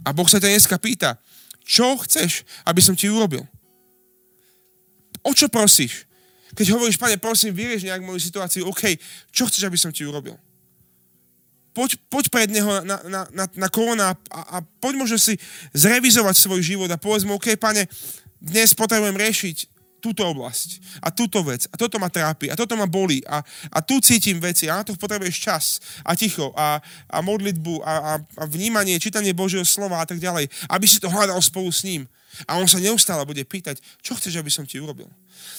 A 0.00 0.16
Boh 0.16 0.26
sa 0.32 0.40
ťa 0.40 0.48
dneska 0.48 0.80
pýta, 0.80 1.20
čo 1.60 1.92
chceš, 2.00 2.48
aby 2.64 2.80
som 2.80 2.96
ti 2.96 3.12
urobil? 3.12 3.44
O 5.20 5.36
čo 5.36 5.52
prosíš? 5.52 6.08
Keď 6.54 6.66
hovoríš, 6.70 6.96
pane, 6.96 7.18
prosím, 7.18 7.54
vyrieš 7.54 7.84
nejak 7.84 8.02
moju 8.02 8.22
situáciu, 8.22 8.70
OK, 8.70 8.94
čo 9.34 9.50
chceš, 9.50 9.66
aby 9.66 9.78
som 9.78 9.90
ti 9.90 10.06
urobil? 10.06 10.38
poď, 11.74 11.98
poď 12.06 12.24
pred 12.30 12.48
neho 12.48 12.70
na, 12.86 12.96
na, 13.04 13.22
na, 13.34 13.44
na 13.50 13.68
kolona 13.68 14.14
a, 14.30 14.40
a 14.56 14.56
poď 14.78 14.94
možno 14.94 15.18
si 15.18 15.34
zrevizovať 15.74 16.38
svoj 16.38 16.62
život 16.62 16.88
a 16.88 16.96
povedz 16.96 17.26
mu, 17.26 17.36
OK, 17.36 17.58
pane, 17.58 17.90
dnes 18.38 18.72
potrebujem 18.78 19.18
riešiť 19.18 19.74
túto 19.98 20.20
oblasť 20.20 21.00
a 21.00 21.08
túto 21.08 21.40
vec 21.40 21.64
a 21.72 21.80
toto 21.80 21.96
ma 21.96 22.12
trápi 22.12 22.52
a 22.52 22.54
toto 22.54 22.76
ma 22.76 22.84
bolí 22.84 23.24
a, 23.24 23.40
a 23.72 23.78
tu 23.80 23.96
cítim 24.04 24.36
veci 24.36 24.68
a 24.68 24.80
na 24.80 24.84
to 24.84 24.92
potrebuješ 25.00 25.36
čas 25.40 25.64
a 26.04 26.12
ticho 26.12 26.52
a, 26.52 26.76
a 27.08 27.18
modlitbu 27.24 27.80
a, 27.80 27.92
a, 27.92 28.12
a 28.20 28.44
vnímanie, 28.44 29.00
čítanie 29.00 29.32
Božieho 29.32 29.64
slova 29.64 30.04
a 30.04 30.06
tak 30.06 30.20
ďalej, 30.20 30.52
aby 30.68 30.86
si 30.86 31.00
to 31.00 31.08
hľadal 31.08 31.40
spolu 31.40 31.72
s 31.72 31.88
ním. 31.88 32.04
A 32.44 32.58
on 32.58 32.66
sa 32.66 32.82
neustále 32.82 33.22
bude 33.22 33.42
pýtať, 33.46 33.78
čo 34.02 34.18
chceš, 34.18 34.42
aby 34.42 34.50
som 34.50 34.66
ti 34.66 34.82
urobil? 34.82 35.06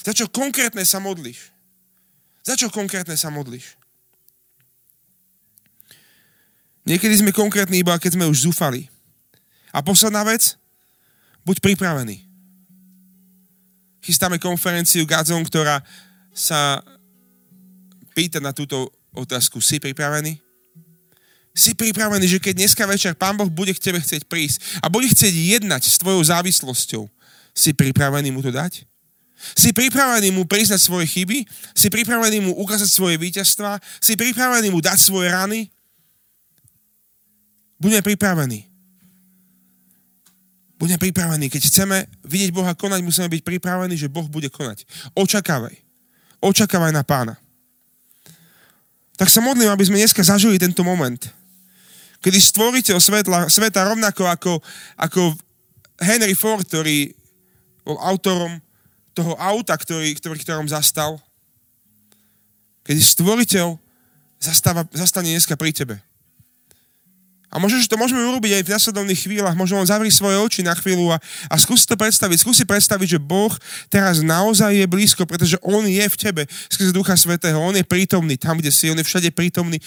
Za 0.04 0.12
čo 0.12 0.28
konkrétne 0.28 0.84
sa 0.84 1.00
modlíš? 1.00 1.52
Za 2.44 2.54
čo 2.54 2.68
konkrétne 2.68 3.16
sa 3.16 3.32
modlíš? 3.32 3.74
Niekedy 6.86 7.18
sme 7.18 7.34
konkrétni 7.34 7.82
iba, 7.82 7.98
keď 7.98 8.14
sme 8.14 8.30
už 8.30 8.46
zúfali. 8.46 8.86
A 9.74 9.82
posledná 9.82 10.22
vec, 10.22 10.54
buď 11.42 11.58
pripravený. 11.58 12.22
Chystáme 14.06 14.38
konferenciu 14.38 15.02
Gazon, 15.02 15.42
ktorá 15.42 15.82
sa 16.30 16.78
pýta 18.14 18.38
na 18.38 18.54
túto 18.54 18.94
otázku. 19.10 19.58
Si 19.58 19.82
pripravený? 19.82 20.45
Si 21.56 21.72
pripravený, 21.72 22.28
že 22.28 22.36
keď 22.36 22.52
dneska 22.60 22.84
večer 22.84 23.16
Pán 23.16 23.32
Boh 23.32 23.48
bude 23.48 23.72
k 23.72 23.80
tebe 23.80 23.96
chcieť 23.96 24.28
prísť 24.28 24.84
a 24.84 24.92
bude 24.92 25.08
chcieť 25.08 25.32
jednať 25.32 25.88
s 25.88 25.96
tvojou 25.96 26.20
závislosťou, 26.20 27.08
si 27.56 27.72
pripravený 27.72 28.28
mu 28.28 28.44
to 28.44 28.52
dať? 28.52 28.84
Si 29.56 29.72
pripravený 29.72 30.36
mu 30.36 30.44
priznať 30.44 30.84
svoje 30.84 31.08
chyby? 31.08 31.48
Si 31.72 31.88
pripravený 31.88 32.44
mu 32.44 32.52
ukázať 32.60 32.92
svoje 32.92 33.16
víťazstva? 33.16 33.80
Si 34.04 34.20
pripravený 34.20 34.68
mu 34.68 34.84
dať 34.84 35.00
svoje 35.00 35.32
rany? 35.32 35.72
Buďme 37.80 38.04
pripravení. 38.04 38.68
Buďme 40.76 41.00
pripravení. 41.00 41.48
Keď 41.48 41.62
chceme 41.72 42.04
vidieť 42.20 42.52
Boha 42.52 42.76
konať, 42.76 43.00
musíme 43.00 43.32
byť 43.32 43.40
pripravení, 43.40 43.96
že 43.96 44.12
Boh 44.12 44.28
bude 44.28 44.52
konať. 44.52 44.84
Očakávaj. 45.16 45.72
Očakávaj 46.44 46.92
na 46.92 47.00
pána. 47.00 47.40
Tak 49.16 49.32
sa 49.32 49.40
modlím, 49.40 49.72
aby 49.72 49.88
sme 49.88 49.96
dneska 49.96 50.20
zažili 50.20 50.60
tento 50.60 50.84
moment. 50.84 51.32
Kedy 52.26 52.42
stvoriteľ 52.42 52.98
svetla, 52.98 53.46
sveta 53.46 53.86
rovnako 53.86 54.26
ako, 54.26 54.52
ako 54.98 55.30
Henry 56.02 56.34
Ford, 56.34 56.66
ktorý 56.66 57.14
bol 57.86 57.94
autorom 58.02 58.58
toho 59.14 59.38
auta, 59.38 59.78
ktorý, 59.78 60.10
ktorý, 60.18 60.34
ktorom 60.42 60.66
zastal. 60.66 61.22
Kedy 62.82 62.98
stvoriteľ 62.98 63.78
zastáva, 64.42 64.82
zastane 64.90 65.30
dneska 65.30 65.54
pri 65.54 65.70
tebe. 65.70 66.02
A 67.56 67.60
možno, 67.60 67.80
že 67.80 67.88
to 67.88 67.96
môžeme 67.96 68.20
urobiť 68.20 68.60
aj 68.60 68.62
v 68.68 68.72
nasledovných 68.76 69.16
chvíľach. 69.24 69.56
Možno 69.56 69.80
len 69.80 69.88
zavri 69.88 70.12
svoje 70.12 70.36
oči 70.36 70.60
na 70.60 70.76
chvíľu 70.76 71.08
a, 71.08 71.18
a 71.48 71.56
skúsi 71.56 71.88
to 71.88 71.96
predstaviť. 71.96 72.44
Skúsi 72.44 72.68
predstaviť, 72.68 73.16
že 73.16 73.20
Boh 73.24 73.48
teraz 73.88 74.20
naozaj 74.20 74.76
je 74.76 74.84
blízko, 74.84 75.24
pretože 75.24 75.56
On 75.64 75.80
je 75.88 76.04
v 76.04 76.16
tebe 76.20 76.44
skrze 76.68 76.92
Ducha 76.92 77.16
Svetého. 77.16 77.56
On 77.56 77.72
je 77.72 77.80
prítomný 77.80 78.36
tam, 78.36 78.60
kde 78.60 78.68
si. 78.68 78.92
On 78.92 79.00
je 79.00 79.08
všade 79.08 79.32
prítomný. 79.32 79.80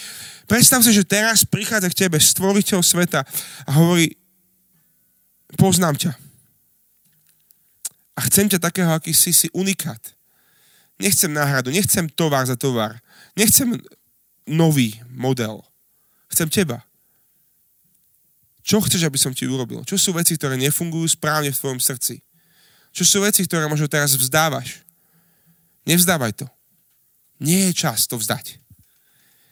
Predstav 0.50 0.82
si, 0.82 0.90
že 0.90 1.06
teraz 1.06 1.46
prichádza 1.46 1.94
k 1.94 2.10
tebe 2.10 2.18
stvoriteľ 2.18 2.82
sveta 2.82 3.22
a 3.62 3.70
hovorí, 3.78 4.18
poznám 5.54 5.94
ťa. 5.94 6.12
A 8.18 8.26
chcem 8.26 8.50
ťa 8.50 8.58
takého, 8.58 8.90
aký 8.90 9.14
si, 9.14 9.30
si 9.30 9.46
unikát. 9.54 10.02
Nechcem 10.98 11.30
náhradu, 11.30 11.70
nechcem 11.70 12.10
tovar 12.10 12.42
za 12.50 12.58
tovar. 12.58 12.98
Nechcem 13.38 13.78
nový 14.50 14.98
model. 15.06 15.62
Chcem 16.34 16.50
teba. 16.50 16.89
Čo 18.70 18.78
chceš, 18.78 19.02
aby 19.02 19.18
som 19.18 19.34
ti 19.34 19.50
urobil? 19.50 19.82
Čo 19.82 19.98
sú 19.98 20.14
veci, 20.14 20.38
ktoré 20.38 20.54
nefungujú 20.54 21.10
správne 21.10 21.50
v 21.50 21.58
tvojom 21.58 21.82
srdci? 21.82 22.22
Čo 22.94 23.02
sú 23.02 23.18
veci, 23.18 23.42
ktoré 23.42 23.66
možno 23.66 23.90
teraz 23.90 24.14
vzdávaš? 24.14 24.86
Nevzdávaj 25.82 26.38
to. 26.38 26.46
Nie 27.42 27.66
je 27.66 27.82
čas 27.82 28.06
to 28.06 28.14
vzdať. 28.14 28.62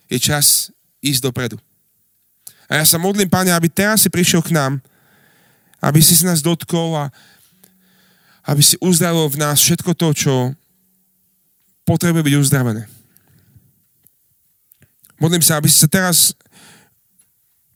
Je 0.07 0.23
čas 0.23 0.71
ísť 1.03 1.27
dopredu. 1.27 1.59
A 2.71 2.79
ja 2.79 2.87
sa 2.87 2.95
modlím, 2.95 3.27
Pane, 3.27 3.51
aby 3.51 3.67
teraz 3.67 4.07
si 4.07 4.09
prišiel 4.13 4.39
k 4.39 4.55
nám, 4.55 4.79
aby 5.83 5.99
si 5.99 6.15
sa 6.15 6.31
nás 6.31 6.39
dotkol 6.39 6.95
a 6.95 7.11
aby 8.47 8.63
si 8.63 8.79
uzdravil 8.79 9.27
v 9.35 9.41
nás 9.43 9.59
všetko 9.59 9.99
to, 9.99 10.15
čo 10.15 10.35
potrebuje 11.83 12.23
byť 12.23 12.35
uzdravené. 12.39 12.87
Modlím 15.19 15.43
sa, 15.43 15.59
aby 15.59 15.67
si 15.67 15.83
sa 15.83 15.91
teraz 15.91 16.39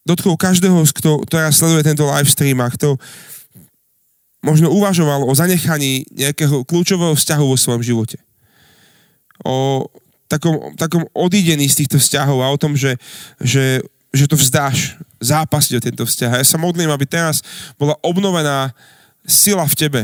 dotkol 0.02 0.34
každého, 0.34 0.82
kto 0.90 1.22
teraz 1.30 1.62
sleduje 1.62 1.86
tento 1.86 2.06
live 2.06 2.30
stream 2.30 2.58
a 2.58 2.70
kto 2.70 2.98
možno 4.42 4.74
uvažoval 4.74 5.22
o 5.22 5.32
zanechaní 5.32 6.02
nejakého 6.10 6.66
kľúčového 6.66 7.14
vzťahu 7.14 7.44
vo 7.46 7.54
svojom 7.54 7.82
živote. 7.82 8.18
O 9.46 9.86
takom, 10.26 10.74
takom 10.74 11.06
odídení 11.14 11.70
z 11.70 11.84
týchto 11.84 12.02
vzťahov 12.02 12.42
a 12.42 12.50
o 12.50 12.58
tom, 12.58 12.74
že, 12.74 12.98
že, 13.38 13.84
že 14.10 14.26
to 14.26 14.34
vzdáš, 14.34 14.98
zápasiť 15.22 15.72
o 15.78 15.84
tento 15.84 16.02
vzťah. 16.02 16.30
A 16.34 16.40
ja 16.42 16.46
sa 16.46 16.58
modlím, 16.58 16.90
aby 16.90 17.06
teraz 17.06 17.46
bola 17.78 17.94
obnovená 18.02 18.74
sila 19.22 19.62
v 19.70 19.78
tebe 19.78 20.02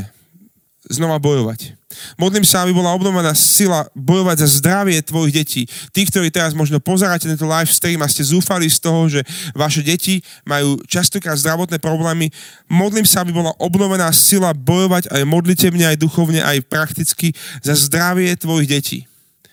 znova 0.86 1.18
bojovať. 1.18 1.74
Modlím 2.16 2.44
sa, 2.46 2.64
aby 2.64 2.74
bola 2.74 2.94
obnovená 2.94 3.34
sila 3.36 3.86
bojovať 3.94 4.42
za 4.44 4.48
zdravie 4.62 4.98
tvojich 5.04 5.34
detí. 5.34 5.62
Tí, 5.94 6.02
ktorí 6.08 6.32
teraz 6.32 6.56
možno 6.56 6.82
pozeráte 6.82 7.28
tento 7.28 7.46
live 7.46 7.70
stream 7.70 8.00
a 8.02 8.08
ste 8.08 8.26
zúfali 8.26 8.66
z 8.66 8.78
toho, 8.80 9.06
že 9.06 9.20
vaše 9.54 9.84
deti 9.84 10.24
majú 10.48 10.80
častokrát 10.86 11.38
zdravotné 11.38 11.78
problémy, 11.78 12.32
modlím 12.66 13.06
sa, 13.06 13.22
aby 13.22 13.32
bola 13.34 13.52
obnovená 13.60 14.10
sila 14.10 14.56
bojovať 14.56 15.12
aj 15.12 15.22
modlitevne, 15.28 15.84
aj 15.84 16.00
duchovne, 16.00 16.40
aj 16.42 16.64
prakticky 16.66 17.36
za 17.62 17.76
zdravie 17.76 18.34
tvojich 18.38 18.68
detí. 18.68 18.98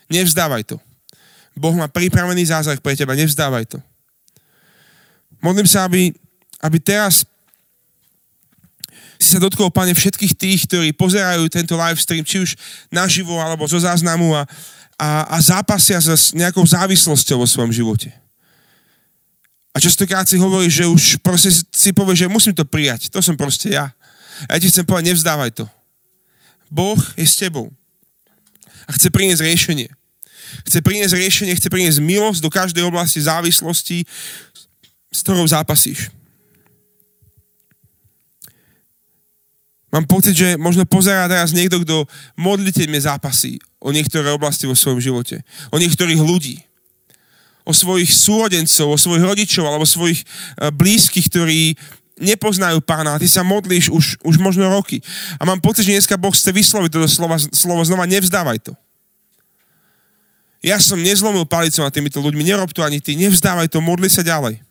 Nevzdávaj 0.10 0.64
to. 0.70 0.78
Boh 1.56 1.74
má 1.74 1.88
pripravený 1.88 2.52
zázrak 2.52 2.84
pre 2.84 3.00
teba, 3.00 3.16
nevzdávaj 3.16 3.66
to. 3.66 3.80
Modlím 5.40 5.70
sa, 5.70 5.88
aby, 5.88 6.12
aby 6.60 6.78
teraz 6.82 7.24
si 9.20 9.36
sa 9.36 9.40
dotkol, 9.40 9.72
Pane, 9.72 9.96
všetkých 9.96 10.34
tých, 10.36 10.60
ktorí 10.68 10.92
pozerajú 10.94 11.48
tento 11.48 11.76
live 11.80 12.00
stream, 12.00 12.24
či 12.24 12.44
už 12.44 12.60
naživo 12.92 13.40
alebo 13.40 13.64
zo 13.66 13.80
záznamu 13.80 14.36
a, 14.36 14.44
a, 15.00 15.10
a 15.32 15.38
zápasia 15.40 16.00
s 16.00 16.36
nejakou 16.36 16.64
závislosťou 16.64 17.44
vo 17.44 17.48
svojom 17.48 17.72
živote. 17.72 18.12
A 19.76 19.80
častokrát 19.84 20.24
si 20.24 20.40
hovoríš, 20.40 20.84
že 20.84 20.86
už 20.88 21.04
proste 21.20 21.52
si 21.52 21.92
povieš, 21.92 22.28
že 22.28 22.32
musím 22.32 22.56
to 22.56 22.64
prijať. 22.64 23.12
To 23.12 23.20
som 23.20 23.36
proste 23.36 23.76
ja. 23.76 23.92
A 24.48 24.56
ja 24.56 24.60
ti 24.64 24.72
chcem 24.72 24.88
povedať, 24.88 25.12
nevzdávaj 25.12 25.52
to. 25.52 25.66
Boh 26.72 27.00
je 27.20 27.28
s 27.28 27.36
tebou. 27.36 27.68
A 28.88 28.96
chce 28.96 29.12
priniesť 29.12 29.44
riešenie. 29.44 29.92
Chce 30.64 30.80
priniesť 30.80 31.20
riešenie, 31.20 31.54
chce 31.60 31.68
priniesť 31.68 32.00
milosť 32.00 32.40
do 32.40 32.48
každej 32.48 32.88
oblasti 32.88 33.20
závislosti, 33.20 34.08
s 35.12 35.20
ktorou 35.24 35.44
zápasíš. 35.44 36.08
Mám 39.96 40.12
pocit, 40.12 40.36
že 40.36 40.60
možno 40.60 40.84
pozerá 40.84 41.24
teraz 41.32 41.56
niekto, 41.56 41.80
kto 41.80 42.04
modliteľne 42.36 43.00
zápasí 43.00 43.64
o 43.80 43.96
niektoré 43.96 44.28
oblasti 44.36 44.68
vo 44.68 44.76
svojom 44.76 45.00
živote. 45.00 45.40
O 45.72 45.80
niektorých 45.80 46.20
ľudí 46.20 46.60
o 47.66 47.74
svojich 47.74 48.14
súrodencov, 48.14 48.94
o 48.94 48.98
svojich 49.02 49.26
rodičov 49.26 49.66
alebo 49.66 49.90
svojich 49.90 50.22
e, 50.22 50.26
blízkych, 50.70 51.28
ktorí 51.34 51.74
nepoznajú 52.22 52.80
pána 52.80 53.18
a 53.18 53.20
ty 53.20 53.28
sa 53.28 53.44
modlíš 53.44 53.92
už, 53.92 54.06
už 54.24 54.36
možno 54.40 54.70
roky. 54.72 55.02
A 55.42 55.44
mám 55.44 55.60
pocit, 55.60 55.84
že 55.84 55.98
dneska 55.98 56.16
Boh 56.16 56.32
chce 56.32 56.54
vysloviť 56.54 56.90
toto 56.94 57.10
slovo, 57.10 57.36
slovo 57.52 57.82
znova, 57.84 58.08
nevzdávaj 58.08 58.72
to. 58.72 58.74
Ja 60.64 60.80
som 60.80 61.02
nezlomil 61.02 61.46
palicu 61.46 61.84
na 61.84 61.92
týmito 61.92 62.22
ľuďmi, 62.24 62.42
nerob 62.42 62.72
to 62.72 62.82
ani 62.82 63.04
ty, 63.04 63.14
nevzdávaj 63.20 63.68
to, 63.68 63.84
modli 63.84 64.08
sa 64.08 64.24
ďalej. 64.26 64.65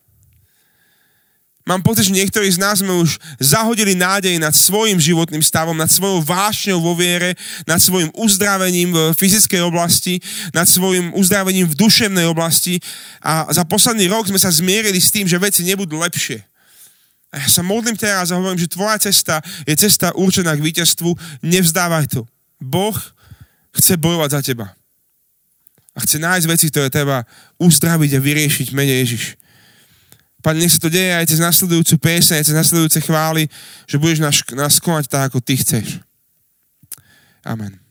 Mám 1.65 1.81
pocit, 1.81 2.13
že 2.13 2.13
niektorí 2.13 2.45
z 2.53 2.61
nás 2.61 2.85
sme 2.85 2.93
už 2.93 3.17
zahodili 3.41 3.97
nádej 3.97 4.37
nad 4.37 4.53
svojim 4.53 5.01
životným 5.01 5.41
stavom, 5.41 5.73
nad 5.73 5.89
svojou 5.89 6.21
vášňou 6.21 6.77
vo 6.77 6.93
viere, 6.93 7.41
nad 7.65 7.81
svojim 7.81 8.13
uzdravením 8.13 8.93
v 8.93 9.17
fyzickej 9.17 9.65
oblasti, 9.65 10.21
nad 10.53 10.69
svojim 10.69 11.17
uzdravením 11.17 11.65
v 11.65 11.79
duševnej 11.81 12.29
oblasti 12.29 12.85
a 13.25 13.49
za 13.49 13.65
posledný 13.65 14.13
rok 14.13 14.29
sme 14.29 14.37
sa 14.37 14.53
zmierili 14.53 15.01
s 15.01 15.09
tým, 15.09 15.25
že 15.25 15.41
veci 15.41 15.65
nebudú 15.65 15.97
lepšie. 15.97 16.45
A 17.33 17.41
ja 17.41 17.49
sa 17.49 17.65
modlím 17.65 17.97
teraz 17.97 18.29
a 18.29 18.37
hovorím, 18.37 18.61
že 18.61 18.69
tvoja 18.69 19.01
cesta 19.01 19.41
je 19.65 19.73
cesta 19.73 20.13
určená 20.13 20.53
k 20.61 20.65
víťazstvu, 20.69 21.17
nevzdávaj 21.41 22.13
to. 22.13 22.29
Boh 22.61 22.95
chce 23.73 23.97
bojovať 23.97 24.31
za 24.37 24.41
teba. 24.45 24.67
A 25.97 26.05
chce 26.05 26.21
nájsť 26.21 26.45
veci, 26.45 26.67
ktoré 26.69 26.93
treba 26.93 27.25
uzdraviť 27.57 28.11
a 28.15 28.21
vyriešiť 28.21 28.69
mene 28.77 29.01
Ježiš. 29.01 29.41
Pane, 30.45 30.61
nech 30.61 30.77
sa 30.77 30.85
to 30.85 30.93
deje 30.93 31.17
aj 31.17 31.25
cez 31.25 31.41
nasledujúcu 31.41 31.95
piesne, 32.05 32.37
aj 32.37 32.53
cez 32.53 32.57
nasledujúce 32.57 33.01
chvály, 33.01 33.49
že 33.89 33.97
budeš 33.97 34.21
nás, 34.21 34.37
nás 34.53 34.77
konať 34.77 35.09
tak, 35.09 35.33
ako 35.33 35.41
Ty 35.41 35.57
chceš. 35.57 36.05
Amen. 37.41 37.84